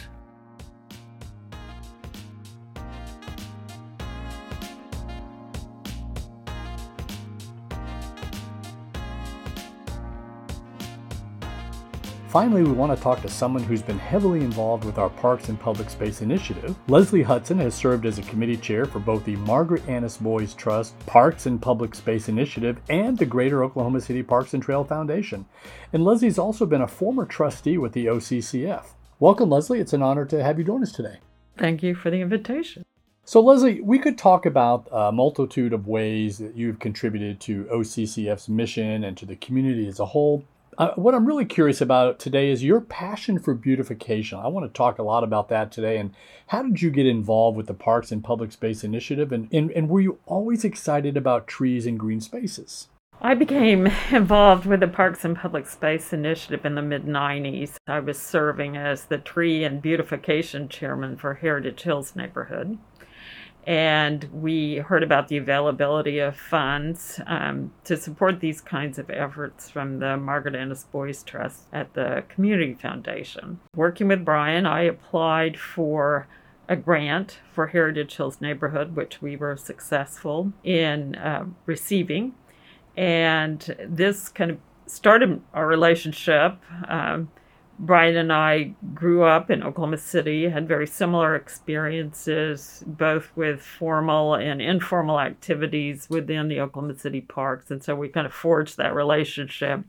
Finally, 12.30 12.62
we 12.62 12.70
want 12.70 12.96
to 12.96 13.02
talk 13.02 13.20
to 13.20 13.28
someone 13.28 13.64
who's 13.64 13.82
been 13.82 13.98
heavily 13.98 14.42
involved 14.42 14.84
with 14.84 14.98
our 14.98 15.10
Parks 15.10 15.48
and 15.48 15.58
Public 15.58 15.90
Space 15.90 16.22
initiative. 16.22 16.76
Leslie 16.86 17.24
Hudson 17.24 17.58
has 17.58 17.74
served 17.74 18.06
as 18.06 18.20
a 18.20 18.22
committee 18.22 18.56
chair 18.56 18.84
for 18.84 19.00
both 19.00 19.24
the 19.24 19.34
Margaret 19.34 19.82
Annis 19.88 20.16
Boys 20.16 20.54
Trust 20.54 20.96
Parks 21.06 21.46
and 21.46 21.60
Public 21.60 21.92
Space 21.92 22.28
Initiative 22.28 22.78
and 22.88 23.18
the 23.18 23.26
Greater 23.26 23.64
Oklahoma 23.64 24.00
City 24.00 24.22
Parks 24.22 24.54
and 24.54 24.62
Trail 24.62 24.84
Foundation. 24.84 25.44
And 25.92 26.04
Leslie's 26.04 26.38
also 26.38 26.66
been 26.66 26.82
a 26.82 26.86
former 26.86 27.26
trustee 27.26 27.78
with 27.78 27.94
the 27.94 28.06
OCCF. 28.06 28.84
Welcome, 29.18 29.50
Leslie. 29.50 29.80
It's 29.80 29.92
an 29.92 30.02
honor 30.02 30.24
to 30.26 30.40
have 30.40 30.56
you 30.56 30.64
join 30.64 30.84
us 30.84 30.92
today. 30.92 31.16
Thank 31.58 31.82
you 31.82 31.96
for 31.96 32.10
the 32.10 32.20
invitation. 32.20 32.84
So, 33.24 33.40
Leslie, 33.40 33.80
we 33.80 33.98
could 33.98 34.16
talk 34.16 34.46
about 34.46 34.86
a 34.92 35.10
multitude 35.10 35.72
of 35.72 35.88
ways 35.88 36.38
that 36.38 36.56
you've 36.56 36.78
contributed 36.78 37.40
to 37.40 37.64
OCCF's 37.64 38.48
mission 38.48 39.02
and 39.02 39.16
to 39.16 39.26
the 39.26 39.34
community 39.34 39.88
as 39.88 39.98
a 39.98 40.06
whole. 40.06 40.44
Uh, 40.78 40.92
what 40.94 41.14
I'm 41.14 41.26
really 41.26 41.44
curious 41.44 41.80
about 41.80 42.18
today 42.18 42.50
is 42.50 42.62
your 42.62 42.80
passion 42.80 43.38
for 43.38 43.54
beautification. 43.54 44.38
I 44.38 44.48
want 44.48 44.66
to 44.66 44.76
talk 44.76 44.98
a 44.98 45.02
lot 45.02 45.24
about 45.24 45.48
that 45.48 45.72
today. 45.72 45.98
And 45.98 46.14
how 46.48 46.62
did 46.62 46.80
you 46.80 46.90
get 46.90 47.06
involved 47.06 47.56
with 47.56 47.66
the 47.66 47.74
Parks 47.74 48.12
and 48.12 48.22
Public 48.22 48.52
Space 48.52 48.84
Initiative? 48.84 49.32
And, 49.32 49.48
and, 49.52 49.70
and 49.72 49.88
were 49.88 50.00
you 50.00 50.18
always 50.26 50.64
excited 50.64 51.16
about 51.16 51.46
trees 51.46 51.86
and 51.86 51.98
green 51.98 52.20
spaces? 52.20 52.88
I 53.20 53.34
became 53.34 53.86
involved 54.10 54.64
with 54.64 54.80
the 54.80 54.88
Parks 54.88 55.24
and 55.24 55.36
Public 55.36 55.66
Space 55.66 56.12
Initiative 56.12 56.64
in 56.64 56.74
the 56.74 56.82
mid 56.82 57.04
90s. 57.04 57.76
I 57.86 58.00
was 58.00 58.18
serving 58.18 58.76
as 58.76 59.04
the 59.04 59.18
tree 59.18 59.64
and 59.64 59.82
beautification 59.82 60.68
chairman 60.68 61.16
for 61.16 61.34
Heritage 61.34 61.82
Hills 61.82 62.16
neighborhood 62.16 62.78
and 63.70 64.24
we 64.32 64.78
heard 64.78 65.04
about 65.04 65.28
the 65.28 65.36
availability 65.36 66.18
of 66.18 66.36
funds 66.36 67.20
um, 67.28 67.70
to 67.84 67.96
support 67.96 68.40
these 68.40 68.60
kinds 68.60 68.98
of 68.98 69.08
efforts 69.10 69.70
from 69.70 70.00
the 70.00 70.16
Margaret 70.16 70.56
Annis 70.56 70.82
Boys 70.82 71.22
Trust 71.22 71.68
at 71.72 71.94
the 71.94 72.24
Community 72.28 72.74
Foundation. 72.74 73.60
Working 73.76 74.08
with 74.08 74.24
Brian, 74.24 74.66
I 74.66 74.82
applied 74.82 75.56
for 75.56 76.26
a 76.68 76.74
grant 76.74 77.38
for 77.52 77.68
Heritage 77.68 78.16
Hills 78.16 78.40
Neighborhood, 78.40 78.96
which 78.96 79.22
we 79.22 79.36
were 79.36 79.56
successful 79.56 80.52
in 80.64 81.14
uh, 81.14 81.44
receiving. 81.64 82.34
And 82.96 83.76
this 83.86 84.28
kind 84.28 84.50
of 84.50 84.58
started 84.86 85.42
our 85.54 85.68
relationship. 85.68 86.56
Um, 86.88 87.30
Brian 87.82 88.14
and 88.18 88.30
I 88.30 88.74
grew 88.92 89.24
up 89.24 89.50
in 89.50 89.62
Oklahoma 89.62 89.96
City, 89.96 90.46
had 90.50 90.68
very 90.68 90.86
similar 90.86 91.34
experiences, 91.34 92.84
both 92.86 93.34
with 93.34 93.62
formal 93.62 94.34
and 94.34 94.60
informal 94.60 95.18
activities 95.18 96.06
within 96.10 96.48
the 96.48 96.60
Oklahoma 96.60 96.98
City 96.98 97.22
parks. 97.22 97.70
And 97.70 97.82
so 97.82 97.94
we 97.94 98.10
kind 98.10 98.26
of 98.26 98.34
forged 98.34 98.76
that 98.76 98.94
relationship 98.94 99.80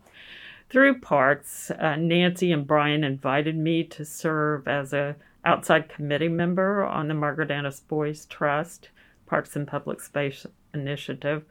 through 0.70 1.02
parks. 1.02 1.70
Uh, 1.70 1.98
Nancy 1.98 2.54
and 2.54 2.66
Brian 2.66 3.04
invited 3.04 3.58
me 3.58 3.84
to 3.84 4.06
serve 4.06 4.70
as 4.70 4.94
a 4.94 5.18
outside 5.44 5.90
committee 5.90 6.30
member 6.30 6.86
on 6.86 7.10
the 7.10 7.14
Margaret 7.14 7.52
Annis 7.52 7.82
Boys 7.82 8.26
Trust 8.26 8.88
Parks 9.26 9.58
and 9.58 9.68
Public 9.68 10.00
Space 10.00 10.46
Initiative. 10.74 11.44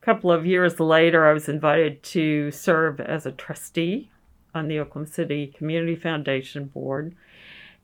A 0.00 0.04
couple 0.04 0.30
of 0.30 0.46
years 0.46 0.78
later, 0.78 1.26
I 1.26 1.32
was 1.32 1.48
invited 1.48 2.04
to 2.04 2.52
serve 2.52 3.00
as 3.00 3.26
a 3.26 3.32
trustee 3.32 4.10
on 4.58 4.68
the 4.68 4.78
Oklahoma 4.80 5.06
City 5.06 5.46
Community 5.56 5.96
Foundation 5.96 6.66
Board. 6.66 7.14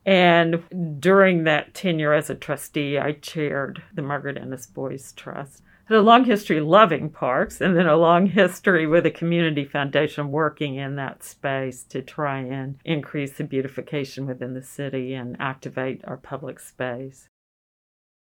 And 0.05 0.99
during 0.99 1.45
that 1.45 1.73
tenure 1.73 2.13
as 2.13 2.29
a 2.29 2.35
trustee, 2.35 2.99
I 2.99 3.13
chaired 3.13 3.81
the 3.95 4.03
Margaret 4.03 4.37
Annis 4.37 4.67
Boys 4.67 5.13
Trust. 5.13 5.63
Had 5.85 5.97
a 5.97 6.01
long 6.01 6.25
history 6.25 6.59
loving 6.59 7.09
parks 7.09 7.61
and 7.61 7.75
then 7.75 7.87
a 7.87 7.95
long 7.95 8.27
history 8.27 8.87
with 8.87 9.03
the 9.03 9.11
Community 9.11 9.65
Foundation 9.65 10.31
working 10.31 10.75
in 10.75 10.95
that 10.95 11.23
space 11.23 11.83
to 11.85 12.01
try 12.01 12.39
and 12.39 12.77
increase 12.83 13.33
the 13.33 13.43
beautification 13.43 14.25
within 14.25 14.53
the 14.53 14.63
city 14.63 15.13
and 15.13 15.37
activate 15.39 16.01
our 16.05 16.17
public 16.17 16.59
space. 16.59 17.29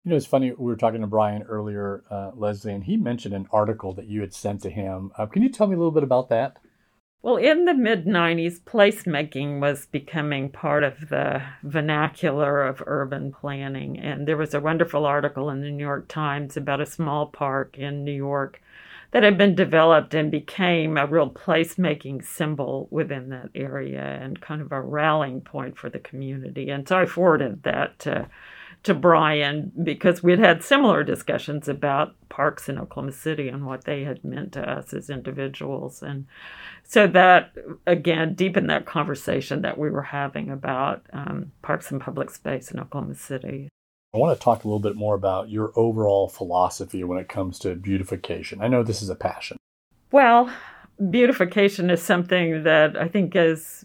You 0.05 0.11
know, 0.11 0.17
it's 0.17 0.27
funny. 0.27 0.51
We 0.51 0.67
were 0.67 0.77
talking 0.77 1.01
to 1.01 1.07
Brian 1.07 1.43
earlier, 1.45 2.05
uh, 2.11 2.33
Leslie, 2.35 2.75
and 2.75 2.85
he 2.85 2.97
mentioned 2.97 3.35
an 3.35 3.49
article 3.51 3.95
that 3.95 4.07
you 4.07 4.21
had 4.21 4.35
sent 4.35 4.61
to 4.63 4.71
him. 4.71 5.13
Uh, 5.17 5.27
can 5.27 5.43
you 5.43 5.49
tell 5.49 5.67
me 5.67 5.75
a 5.75 5.79
little 5.79 5.93
bit 5.93 6.03
about 6.03 6.29
that? 6.29 6.59
Well, 7.25 7.37
in 7.37 7.65
the 7.65 7.73
mid 7.73 8.05
90s, 8.05 8.61
placemaking 8.61 9.59
was 9.59 9.87
becoming 9.87 10.51
part 10.51 10.85
of 10.85 11.09
the 11.09 11.41
vernacular 11.63 12.63
of 12.63 12.83
urban 12.87 13.33
planning. 13.33 13.99
And 13.99 14.29
there 14.29 14.37
was 14.37 14.53
a 14.53 14.61
wonderful 14.61 15.07
article 15.07 15.49
in 15.49 15.63
the 15.63 15.71
New 15.71 15.83
York 15.83 16.07
Times 16.07 16.55
about 16.59 16.83
a 16.83 16.87
small 16.87 17.29
park 17.29 17.79
in 17.79 18.05
New 18.05 18.13
York 18.13 18.61
that 19.13 19.23
had 19.23 19.39
been 19.39 19.55
developed 19.55 20.13
and 20.13 20.31
became 20.31 20.99
a 20.99 21.07
real 21.07 21.31
placemaking 21.31 22.23
symbol 22.27 22.89
within 22.91 23.31
that 23.31 23.49
area 23.55 24.03
and 24.03 24.43
kind 24.43 24.61
of 24.61 24.71
a 24.71 24.83
rallying 24.83 25.41
point 25.41 25.79
for 25.79 25.89
the 25.89 26.01
community. 26.01 26.69
And 26.69 26.87
so 26.87 26.99
I 26.99 27.07
forwarded 27.07 27.63
that 27.63 27.99
to 28.01 28.29
to 28.85 28.95
Brian 28.95 29.73
because 29.83 30.23
we'd 30.23 30.39
had 30.39 30.63
similar 30.63 31.03
discussions 31.03 31.69
about 31.69 32.15
parks 32.29 32.69
in 32.69 32.79
Oklahoma 32.79 33.13
City 33.13 33.49
and 33.49 33.67
what 33.67 33.85
they 33.85 34.05
had 34.05 34.23
meant 34.23 34.53
to 34.53 34.71
us 34.71 34.93
as 34.93 35.11
individuals. 35.11 36.03
And 36.03 36.27
so 36.83 37.07
that, 37.09 37.55
again, 37.87 38.35
deepened 38.35 38.69
that 38.71 38.85
conversation 38.85 39.63
that 39.63 39.79
we 39.79 39.91
were 39.91 40.03
having 40.03 40.51
about 40.51 41.03
um, 41.13 41.53
parks 41.63 41.91
and 41.91 42.01
public 42.01 42.31
space 42.31 42.71
in 42.71 42.79
Oklahoma 42.79 43.15
City. 43.15 43.69
I 44.15 44.19
want 44.19 44.39
to 44.39 44.45
talk 44.45 44.65
a 44.65 44.69
little 44.69 44.79
bit 44.79 44.97
more 44.97 45.15
about 45.15 45.49
your 45.49 45.73
overall 45.75 46.29
philosophy 46.29 47.03
when 47.05 47.19
it 47.19 47.29
comes 47.29 47.59
to 47.61 47.75
beautification. 47.75 48.61
I 48.61 48.69
know 48.69 48.83
this 48.83 49.03
is 49.03 49.09
a 49.09 49.17
passion. 49.17 49.57
Well, 50.13 50.53
beautification 51.11 51.91
is 51.91 52.03
something 52.03 52.65
that 52.65 52.97
I 52.97 53.09
think 53.09 53.35
is 53.35 53.85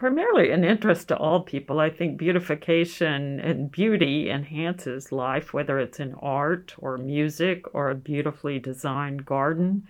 primarily 0.00 0.50
an 0.50 0.64
interest 0.64 1.08
to 1.08 1.16
all 1.18 1.42
people. 1.42 1.78
I 1.78 1.90
think 1.90 2.16
beautification 2.16 3.38
and 3.38 3.70
beauty 3.70 4.30
enhances 4.30 5.12
life, 5.12 5.52
whether 5.52 5.78
it's 5.78 6.00
in 6.00 6.14
art 6.14 6.74
or 6.78 6.96
music 6.96 7.66
or 7.74 7.90
a 7.90 7.94
beautifully 7.94 8.58
designed 8.58 9.26
garden. 9.26 9.86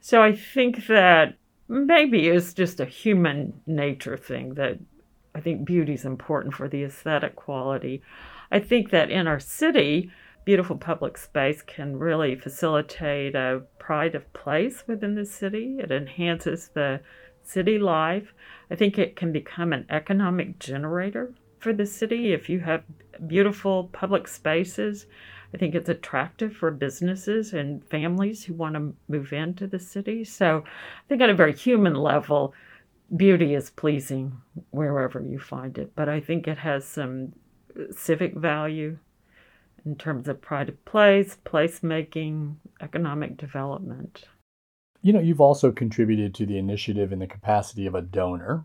So 0.00 0.22
I 0.22 0.36
think 0.36 0.86
that 0.86 1.34
maybe 1.66 2.28
it's 2.28 2.54
just 2.54 2.78
a 2.78 2.84
human 2.84 3.60
nature 3.66 4.16
thing 4.16 4.54
that 4.54 4.78
I 5.34 5.40
think 5.40 5.64
beauty 5.64 5.94
is 5.94 6.04
important 6.04 6.54
for 6.54 6.68
the 6.68 6.84
aesthetic 6.84 7.34
quality. 7.34 8.02
I 8.52 8.60
think 8.60 8.90
that 8.90 9.10
in 9.10 9.26
our 9.26 9.40
city, 9.40 10.12
beautiful 10.44 10.78
public 10.78 11.18
space 11.18 11.60
can 11.60 11.98
really 11.98 12.36
facilitate 12.36 13.34
a 13.34 13.62
pride 13.80 14.14
of 14.14 14.32
place 14.32 14.84
within 14.86 15.16
the 15.16 15.26
city. 15.26 15.78
It 15.80 15.90
enhances 15.90 16.68
the 16.68 17.00
city 17.50 17.78
life. 17.78 18.32
I 18.70 18.74
think 18.76 18.98
it 18.98 19.16
can 19.16 19.32
become 19.32 19.72
an 19.72 19.86
economic 19.90 20.58
generator 20.58 21.34
for 21.58 21.72
the 21.72 21.86
city 21.86 22.32
if 22.32 22.48
you 22.48 22.60
have 22.60 22.82
beautiful 23.26 23.90
public 23.92 24.28
spaces. 24.28 25.06
I 25.52 25.58
think 25.58 25.74
it's 25.74 25.88
attractive 25.88 26.54
for 26.54 26.70
businesses 26.70 27.52
and 27.52 27.84
families 27.88 28.44
who 28.44 28.54
want 28.54 28.74
to 28.76 28.94
move 29.08 29.32
into 29.32 29.66
the 29.66 29.78
city. 29.78 30.24
So 30.24 30.64
I 30.66 31.08
think 31.08 31.20
at 31.20 31.30
a 31.30 31.34
very 31.34 31.54
human 31.54 31.94
level, 31.94 32.54
beauty 33.16 33.54
is 33.54 33.70
pleasing 33.70 34.32
wherever 34.70 35.20
you 35.20 35.40
find 35.40 35.76
it. 35.76 35.92
But 35.96 36.08
I 36.08 36.20
think 36.20 36.46
it 36.46 36.58
has 36.58 36.84
some 36.84 37.32
civic 37.90 38.34
value 38.36 38.98
in 39.84 39.96
terms 39.96 40.28
of 40.28 40.40
pride 40.40 40.68
of 40.68 40.84
place, 40.84 41.36
placemaking, 41.44 42.54
economic 42.80 43.36
development. 43.36 44.24
You 45.02 45.12
know, 45.12 45.20
you've 45.20 45.40
also 45.40 45.72
contributed 45.72 46.34
to 46.34 46.46
the 46.46 46.58
initiative 46.58 47.12
in 47.12 47.18
the 47.18 47.26
capacity 47.26 47.86
of 47.86 47.94
a 47.94 48.02
donor. 48.02 48.64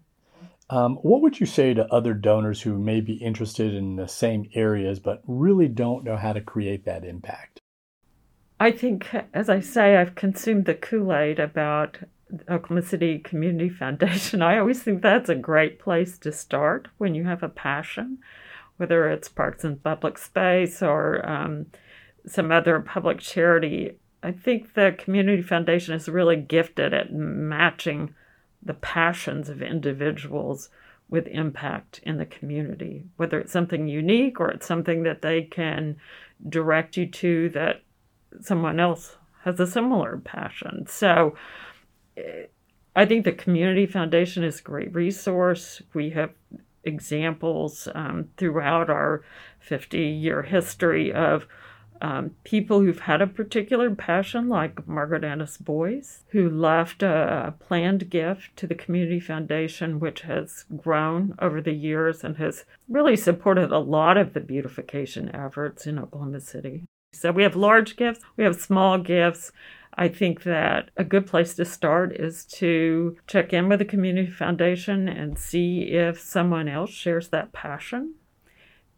Um, 0.70 0.96
what 0.98 1.22
would 1.22 1.40
you 1.40 1.46
say 1.46 1.74
to 1.74 1.94
other 1.94 2.14
donors 2.14 2.62
who 2.62 2.78
may 2.78 3.00
be 3.00 3.14
interested 3.14 3.74
in 3.74 3.96
the 3.96 4.08
same 4.08 4.50
areas 4.54 5.00
but 5.00 5.22
really 5.28 5.68
don't 5.68 6.04
know 6.04 6.18
how 6.18 6.34
to 6.34 6.42
create 6.42 6.86
that 6.86 7.06
impact? 7.06 7.62
I 8.60 8.72
think, 8.72 9.08
as 9.34 9.50
I 9.50 9.60
say, 9.60 9.98
I've 9.98 10.16
consumed 10.16 10.66
the 10.66 10.74
Kool 10.74 11.14
Aid 11.14 11.40
about 11.40 11.98
Oklahoma 12.50 12.82
City 12.82 13.20
Community 13.20 13.70
Foundation. 13.80 14.42
I 14.42 14.58
always 14.58 14.82
think 14.82 15.02
that's 15.02 15.30
a 15.30 15.36
great 15.36 15.80
place 15.80 16.18
to 16.20 16.32
start 16.32 16.88
when 16.98 17.16
you 17.16 17.26
have 17.26 17.44
a 17.44 17.50
passion, 17.50 18.20
whether 18.78 19.10
it's 19.10 19.28
parks 19.28 19.64
and 19.64 19.82
public 19.84 20.18
space 20.18 20.82
or 20.82 21.28
um, 21.30 21.68
some 22.26 22.52
other 22.52 22.80
public 22.80 23.20
charity. 23.20 23.98
I 24.26 24.32
think 24.32 24.74
the 24.74 24.96
Community 24.98 25.44
Foundation 25.44 25.94
is 25.94 26.10
really 26.10 26.36
gifted 26.36 26.96
at 26.96 27.14
matching 27.14 28.16
the 28.64 28.74
passions 28.74 29.50
of 29.50 29.62
individuals 29.62 30.70
with 31.08 31.28
impact 31.28 32.00
in 32.02 32.18
the 32.18 32.26
community, 32.26 33.06
whether 33.18 33.40
it's 33.40 33.52
something 33.52 33.88
unique 33.88 34.40
or 34.40 34.50
it's 34.50 34.66
something 34.66 35.04
that 35.04 35.22
they 35.22 35.44
can 35.44 35.98
direct 36.50 36.98
you 36.98 37.06
to 37.06 37.50
that 37.50 37.84
someone 38.42 38.80
else 38.80 39.16
has 39.44 39.60
a 39.60 39.68
similar 39.68 40.18
passion. 40.18 40.88
So 40.88 41.36
I 42.96 43.06
think 43.06 43.26
the 43.26 43.32
Community 43.32 43.86
Foundation 43.86 44.44
is 44.44 44.60
a 44.60 44.64
great 44.64 44.92
resource. 44.96 45.84
We 45.94 46.10
have 46.10 46.32
examples 46.84 47.88
um, 47.94 48.30
throughout 48.38 48.90
our 48.90 49.24
50 49.60 50.00
year 50.00 50.42
history 50.42 51.14
of 51.14 51.46
um, 52.02 52.32
people 52.44 52.82
who've 52.82 53.00
had 53.00 53.22
a 53.22 53.28
particular 53.28 53.94
passion, 53.94 54.50
like 54.50 54.88
Margaret 54.88 55.24
Annis 55.24 55.58
Boys, 55.58 56.24
who 56.30 56.50
left 56.50 57.04
a, 57.04 57.48
a, 57.48 57.52
planned 57.52 58.10
gift 58.10 58.56
to 58.58 58.68
the 58.68 58.76
Community 58.76 59.20
Foundation, 59.20 60.00
which 60.00 60.22
has 60.22 60.66
grown 60.76 61.36
over 61.40 61.62
the 61.62 61.74
years 61.74 62.24
and 62.24 62.38
has 62.38 62.66
really 62.90 63.16
supported 63.16 63.72
a 63.72 63.80
lot 63.80 64.18
of 64.18 64.34
the 64.34 64.40
beautification 64.40 65.34
efforts 65.34 65.88
in 65.88 66.00
Oklahoma 66.00 66.42
City. 66.42 66.84
So 67.14 67.32
we 67.32 67.44
have 67.44 67.56
large 67.56 67.96
gifts, 67.96 68.22
we 68.36 68.44
have 68.44 68.60
small 68.60 68.98
gifts. 68.98 69.52
I 69.98 70.10
think 70.10 70.44
that 70.44 70.92
a 70.98 71.06
good 71.06 71.26
place 71.26 71.54
to 71.56 71.64
start 71.64 72.14
is 72.14 72.44
to 72.46 73.16
check 73.28 73.54
in 73.54 73.70
with 73.70 73.80
the 73.80 73.86
Community 73.86 74.30
Foundation 74.30 75.08
and 75.08 75.40
see 75.40 75.84
if 75.84 76.20
someone 76.20 76.68
else 76.68 76.90
shares 76.90 77.30
that 77.30 77.54
passion 77.54 78.16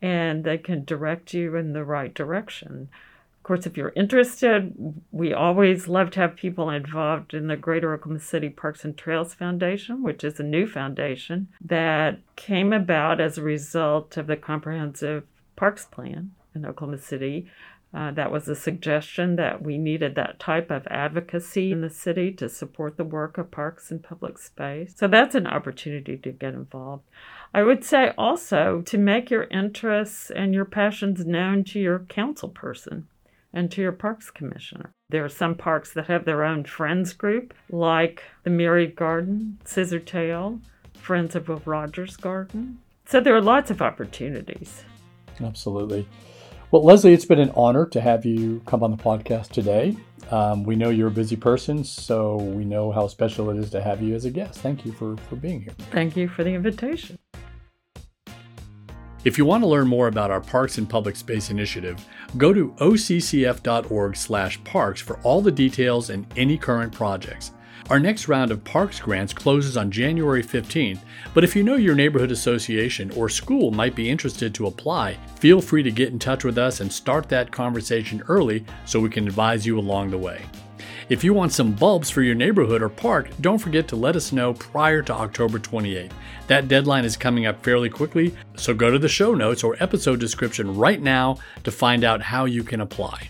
and 0.02 0.44
they 0.44 0.58
can 0.58 0.86
direct 0.86 1.34
you 1.34 1.56
in 1.56 1.74
the 1.74 1.84
right 1.84 2.14
direction. 2.14 2.90
Of 3.38 3.44
course, 3.44 3.66
if 3.66 3.78
you're 3.78 3.94
interested, 3.96 4.74
we 5.12 5.34
always 5.34 5.88
love 5.88 6.12
to 6.12 6.20
have 6.20 6.36
people 6.36 6.70
involved 6.70 7.34
in 7.34 7.48
the 7.48 7.56
Greater 7.56 7.94
Oklahoma 7.94 8.20
City 8.20 8.50
Parks 8.50 8.84
and 8.84 8.98
Trails 8.98 9.34
Foundation, 9.34 10.04
which 10.04 10.24
is 10.24 10.40
a 10.40 10.44
new 10.44 10.68
foundation 10.68 11.48
that 11.64 12.20
came 12.36 12.74
about 12.74 13.22
as 13.22 13.38
a 13.38 13.44
result 13.44 14.18
of 14.18 14.28
the 14.28 14.36
Comprehensive 14.36 15.24
Parks 15.56 15.86
Plan 15.86 16.32
in 16.54 16.66
Oklahoma 16.66 16.98
City. 16.98 17.50
Uh, 17.94 18.12
that 18.12 18.32
was 18.32 18.50
a 18.50 18.56
suggestion 18.56 19.38
that 19.38 19.62
we 19.62 19.78
needed 19.78 20.16
that 20.16 20.40
type 20.40 20.70
of 20.70 20.86
advocacy 20.88 21.72
in 21.72 21.80
the 21.80 21.90
city 21.90 22.34
to 22.34 22.50
support 22.50 22.98
the 22.98 23.04
work 23.06 23.38
of 23.38 23.50
parks 23.50 23.90
and 23.92 24.04
public 24.04 24.38
space. 24.38 24.94
So 24.98 25.08
that's 25.08 25.36
an 25.36 25.48
opportunity 25.48 26.18
to 26.18 26.32
get 26.34 26.54
involved. 26.54 27.04
I 27.54 27.64
would 27.64 27.84
say 27.84 28.14
also 28.18 28.82
to 28.86 28.98
make 28.98 29.30
your 29.30 29.46
interests 29.46 30.30
and 30.30 30.54
your 30.54 30.66
passions 30.66 31.26
known 31.26 31.64
to 31.66 31.80
your 31.80 32.00
council 32.00 32.50
person 32.50 33.08
and 33.54 33.72
to 33.72 33.82
your 33.82 33.92
parks 33.92 34.30
commissioner. 34.30 34.92
There 35.10 35.24
are 35.24 35.30
some 35.30 35.56
parks 35.56 35.94
that 35.94 36.08
have 36.08 36.26
their 36.26 36.44
own 36.44 36.66
friends 36.66 37.14
group, 37.14 37.54
like 37.70 38.24
the 38.44 38.50
Myriad 38.50 38.96
Garden, 38.96 39.60
Scissortail, 39.66 40.62
Friends 40.96 41.36
of 41.36 41.48
Will 41.48 41.62
Rogers 41.66 42.18
Garden. 42.18 42.80
So 43.06 43.22
there 43.22 43.36
are 43.36 43.42
lots 43.42 43.72
of 43.72 43.82
opportunities. 43.82 44.84
Absolutely. 45.42 46.08
Well, 46.70 46.84
Leslie, 46.84 47.14
it's 47.14 47.24
been 47.24 47.40
an 47.40 47.54
honor 47.56 47.86
to 47.86 48.02
have 48.02 48.26
you 48.26 48.62
come 48.66 48.84
on 48.84 48.92
the 48.92 48.98
podcast 48.98 49.52
today. 49.52 49.96
Um, 50.30 50.64
we 50.64 50.76
know 50.76 50.90
you're 50.90 51.08
a 51.08 51.12
busy 51.12 51.38
person, 51.38 51.86
so 51.86 52.36
we 52.36 52.66
know 52.66 52.92
how 52.92 53.08
special 53.08 53.50
it 53.50 53.58
is 53.58 53.70
to 53.70 53.82
have 53.82 54.02
you 54.02 54.14
as 54.16 54.26
a 54.26 54.30
guest. 54.30 54.60
Thank 54.60 54.86
you 54.86 54.92
for, 54.92 55.16
for 55.30 55.38
being 55.38 55.62
here. 55.62 55.74
Thank 55.92 56.18
you 56.18 56.28
for 56.28 56.44
the 56.44 56.54
invitation. 56.54 57.18
If 59.28 59.38
you 59.38 59.44
want 59.44 59.62
to 59.62 59.68
learn 59.68 59.90
more 59.90 60.08
about 60.08 60.32
our 60.32 60.40
Parks 60.40 60.78
and 60.78 60.88
Public 60.88 61.18
Space 61.18 61.50
Initiative, 61.50 61.98
go 62.38 62.54
to 62.54 62.70
occf.org/parks 62.78 65.02
for 65.02 65.20
all 65.20 65.42
the 65.42 65.52
details 65.52 66.10
and 66.10 66.26
any 66.38 66.58
current 66.58 66.94
projects. 66.94 67.52
Our 67.90 68.00
next 68.00 68.30
round 68.30 68.52
of 68.52 68.64
parks 68.64 69.02
grants 69.02 69.34
closes 69.34 69.76
on 69.76 69.92
January 69.92 70.42
15th, 70.42 71.00
but 71.34 71.44
if 71.44 71.58
you 71.58 71.64
know 71.64 71.76
your 71.76 71.94
neighborhood 71.94 72.32
association 72.32 73.12
or 73.18 73.28
school 73.28 73.72
might 73.72 73.96
be 73.96 74.10
interested 74.10 74.54
to 74.54 74.68
apply, 74.68 75.18
feel 75.36 75.60
free 75.60 75.84
to 75.84 75.92
get 75.92 76.14
in 76.14 76.20
touch 76.20 76.46
with 76.46 76.58
us 76.58 76.80
and 76.80 76.90
start 76.90 77.28
that 77.28 77.52
conversation 77.52 78.24
early 78.30 78.64
so 78.86 79.02
we 79.02 79.10
can 79.10 79.28
advise 79.28 79.66
you 79.66 79.78
along 79.78 80.10
the 80.10 80.18
way. 80.18 80.42
If 81.10 81.24
you 81.24 81.34
want 81.34 81.54
some 81.54 81.72
bulbs 81.72 82.10
for 82.10 82.22
your 82.22 82.36
neighborhood 82.36 82.82
or 82.82 82.90
park, 82.90 83.30
don't 83.40 83.60
forget 83.60 83.88
to 83.88 83.96
let 83.96 84.18
us 84.18 84.34
know 84.34 84.54
prior 84.54 85.02
to 85.04 85.14
October 85.14 85.58
28th. 85.58 86.12
That 86.48 86.68
deadline 86.68 87.06
is 87.06 87.16
coming 87.16 87.46
up 87.46 87.64
fairly 87.64 87.90
quickly, 87.90 88.36
so 88.58 88.74
go 88.74 88.92
to 88.92 89.00
the 89.00 89.08
show 89.08 89.34
notes 89.34 89.64
or 89.64 89.78
episode 89.80 90.20
description 90.20 90.76
right 90.76 91.02
now 91.02 91.38
to 91.64 91.72
find 91.72 92.04
out 92.04 92.22
how 92.22 92.44
you 92.44 92.62
can 92.62 92.82
apply. 92.82 93.30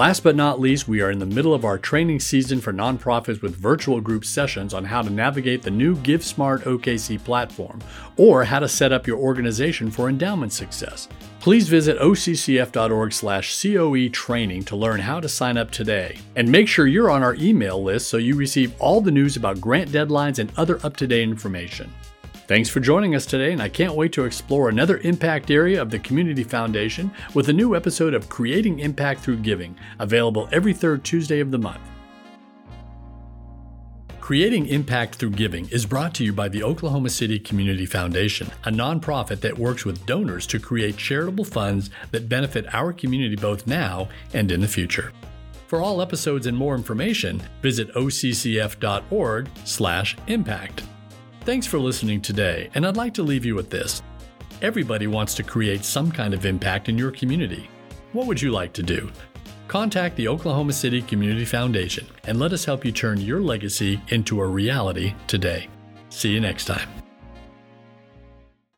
Last 0.00 0.24
but 0.24 0.34
not 0.34 0.58
least, 0.58 0.88
we 0.88 1.02
are 1.02 1.10
in 1.10 1.18
the 1.18 1.26
middle 1.26 1.52
of 1.52 1.66
our 1.66 1.76
training 1.76 2.20
season 2.20 2.58
for 2.58 2.72
nonprofits 2.72 3.42
with 3.42 3.54
virtual 3.54 4.00
group 4.00 4.24
sessions 4.24 4.72
on 4.72 4.82
how 4.82 5.02
to 5.02 5.10
navigate 5.10 5.60
the 5.60 5.70
new 5.70 5.94
GiveSmart 5.96 6.62
OKC 6.62 7.22
platform 7.22 7.80
or 8.16 8.44
how 8.44 8.60
to 8.60 8.66
set 8.66 8.92
up 8.92 9.06
your 9.06 9.18
organization 9.18 9.90
for 9.90 10.08
endowment 10.08 10.54
success. 10.54 11.06
Please 11.38 11.68
visit 11.68 11.98
occf.org/coe 11.98 14.08
training 14.08 14.64
to 14.64 14.74
learn 14.74 15.00
how 15.00 15.20
to 15.20 15.28
sign 15.28 15.58
up 15.58 15.70
today. 15.70 16.16
And 16.34 16.50
make 16.50 16.66
sure 16.66 16.86
you're 16.86 17.10
on 17.10 17.22
our 17.22 17.34
email 17.34 17.82
list 17.82 18.08
so 18.08 18.16
you 18.16 18.36
receive 18.36 18.72
all 18.78 19.02
the 19.02 19.10
news 19.10 19.36
about 19.36 19.60
grant 19.60 19.90
deadlines 19.90 20.38
and 20.38 20.50
other 20.56 20.80
up-to-date 20.82 21.24
information. 21.24 21.92
Thanks 22.50 22.68
for 22.68 22.80
joining 22.80 23.14
us 23.14 23.26
today, 23.26 23.52
and 23.52 23.62
I 23.62 23.68
can't 23.68 23.94
wait 23.94 24.12
to 24.14 24.24
explore 24.24 24.68
another 24.68 24.98
impact 24.98 25.52
area 25.52 25.80
of 25.80 25.90
the 25.90 26.00
Community 26.00 26.42
Foundation 26.42 27.12
with 27.32 27.48
a 27.48 27.52
new 27.52 27.76
episode 27.76 28.12
of 28.12 28.28
Creating 28.28 28.80
Impact 28.80 29.20
Through 29.20 29.36
Giving, 29.36 29.76
available 30.00 30.48
every 30.50 30.72
third 30.72 31.04
Tuesday 31.04 31.38
of 31.38 31.52
the 31.52 31.58
month. 31.58 31.78
Creating 34.18 34.66
Impact 34.66 35.14
Through 35.14 35.30
Giving 35.30 35.68
is 35.68 35.86
brought 35.86 36.12
to 36.14 36.24
you 36.24 36.32
by 36.32 36.48
the 36.48 36.64
Oklahoma 36.64 37.10
City 37.10 37.38
Community 37.38 37.86
Foundation, 37.86 38.50
a 38.64 38.72
nonprofit 38.72 39.40
that 39.42 39.56
works 39.56 39.84
with 39.84 40.04
donors 40.04 40.44
to 40.48 40.58
create 40.58 40.96
charitable 40.96 41.44
funds 41.44 41.88
that 42.10 42.28
benefit 42.28 42.66
our 42.74 42.92
community 42.92 43.36
both 43.36 43.68
now 43.68 44.08
and 44.34 44.50
in 44.50 44.60
the 44.60 44.66
future. 44.66 45.12
For 45.68 45.80
all 45.80 46.02
episodes 46.02 46.48
and 46.48 46.56
more 46.56 46.74
information, 46.74 47.40
visit 47.62 47.94
occf.org/impact. 47.94 50.82
Thanks 51.42 51.66
for 51.66 51.78
listening 51.78 52.20
today, 52.20 52.68
and 52.74 52.86
I'd 52.86 52.98
like 52.98 53.14
to 53.14 53.22
leave 53.22 53.46
you 53.46 53.54
with 53.54 53.70
this. 53.70 54.02
Everybody 54.60 55.06
wants 55.06 55.32
to 55.34 55.42
create 55.42 55.86
some 55.86 56.12
kind 56.12 56.34
of 56.34 56.44
impact 56.44 56.90
in 56.90 56.98
your 56.98 57.10
community. 57.10 57.70
What 58.12 58.26
would 58.26 58.42
you 58.42 58.50
like 58.50 58.74
to 58.74 58.82
do? 58.82 59.10
Contact 59.66 60.16
the 60.16 60.28
Oklahoma 60.28 60.74
City 60.74 61.00
Community 61.00 61.46
Foundation 61.46 62.06
and 62.24 62.38
let 62.38 62.52
us 62.52 62.66
help 62.66 62.84
you 62.84 62.92
turn 62.92 63.22
your 63.22 63.40
legacy 63.40 63.98
into 64.08 64.42
a 64.42 64.46
reality 64.46 65.14
today. 65.28 65.68
See 66.10 66.28
you 66.28 66.40
next 66.40 66.66
time. 66.66 66.88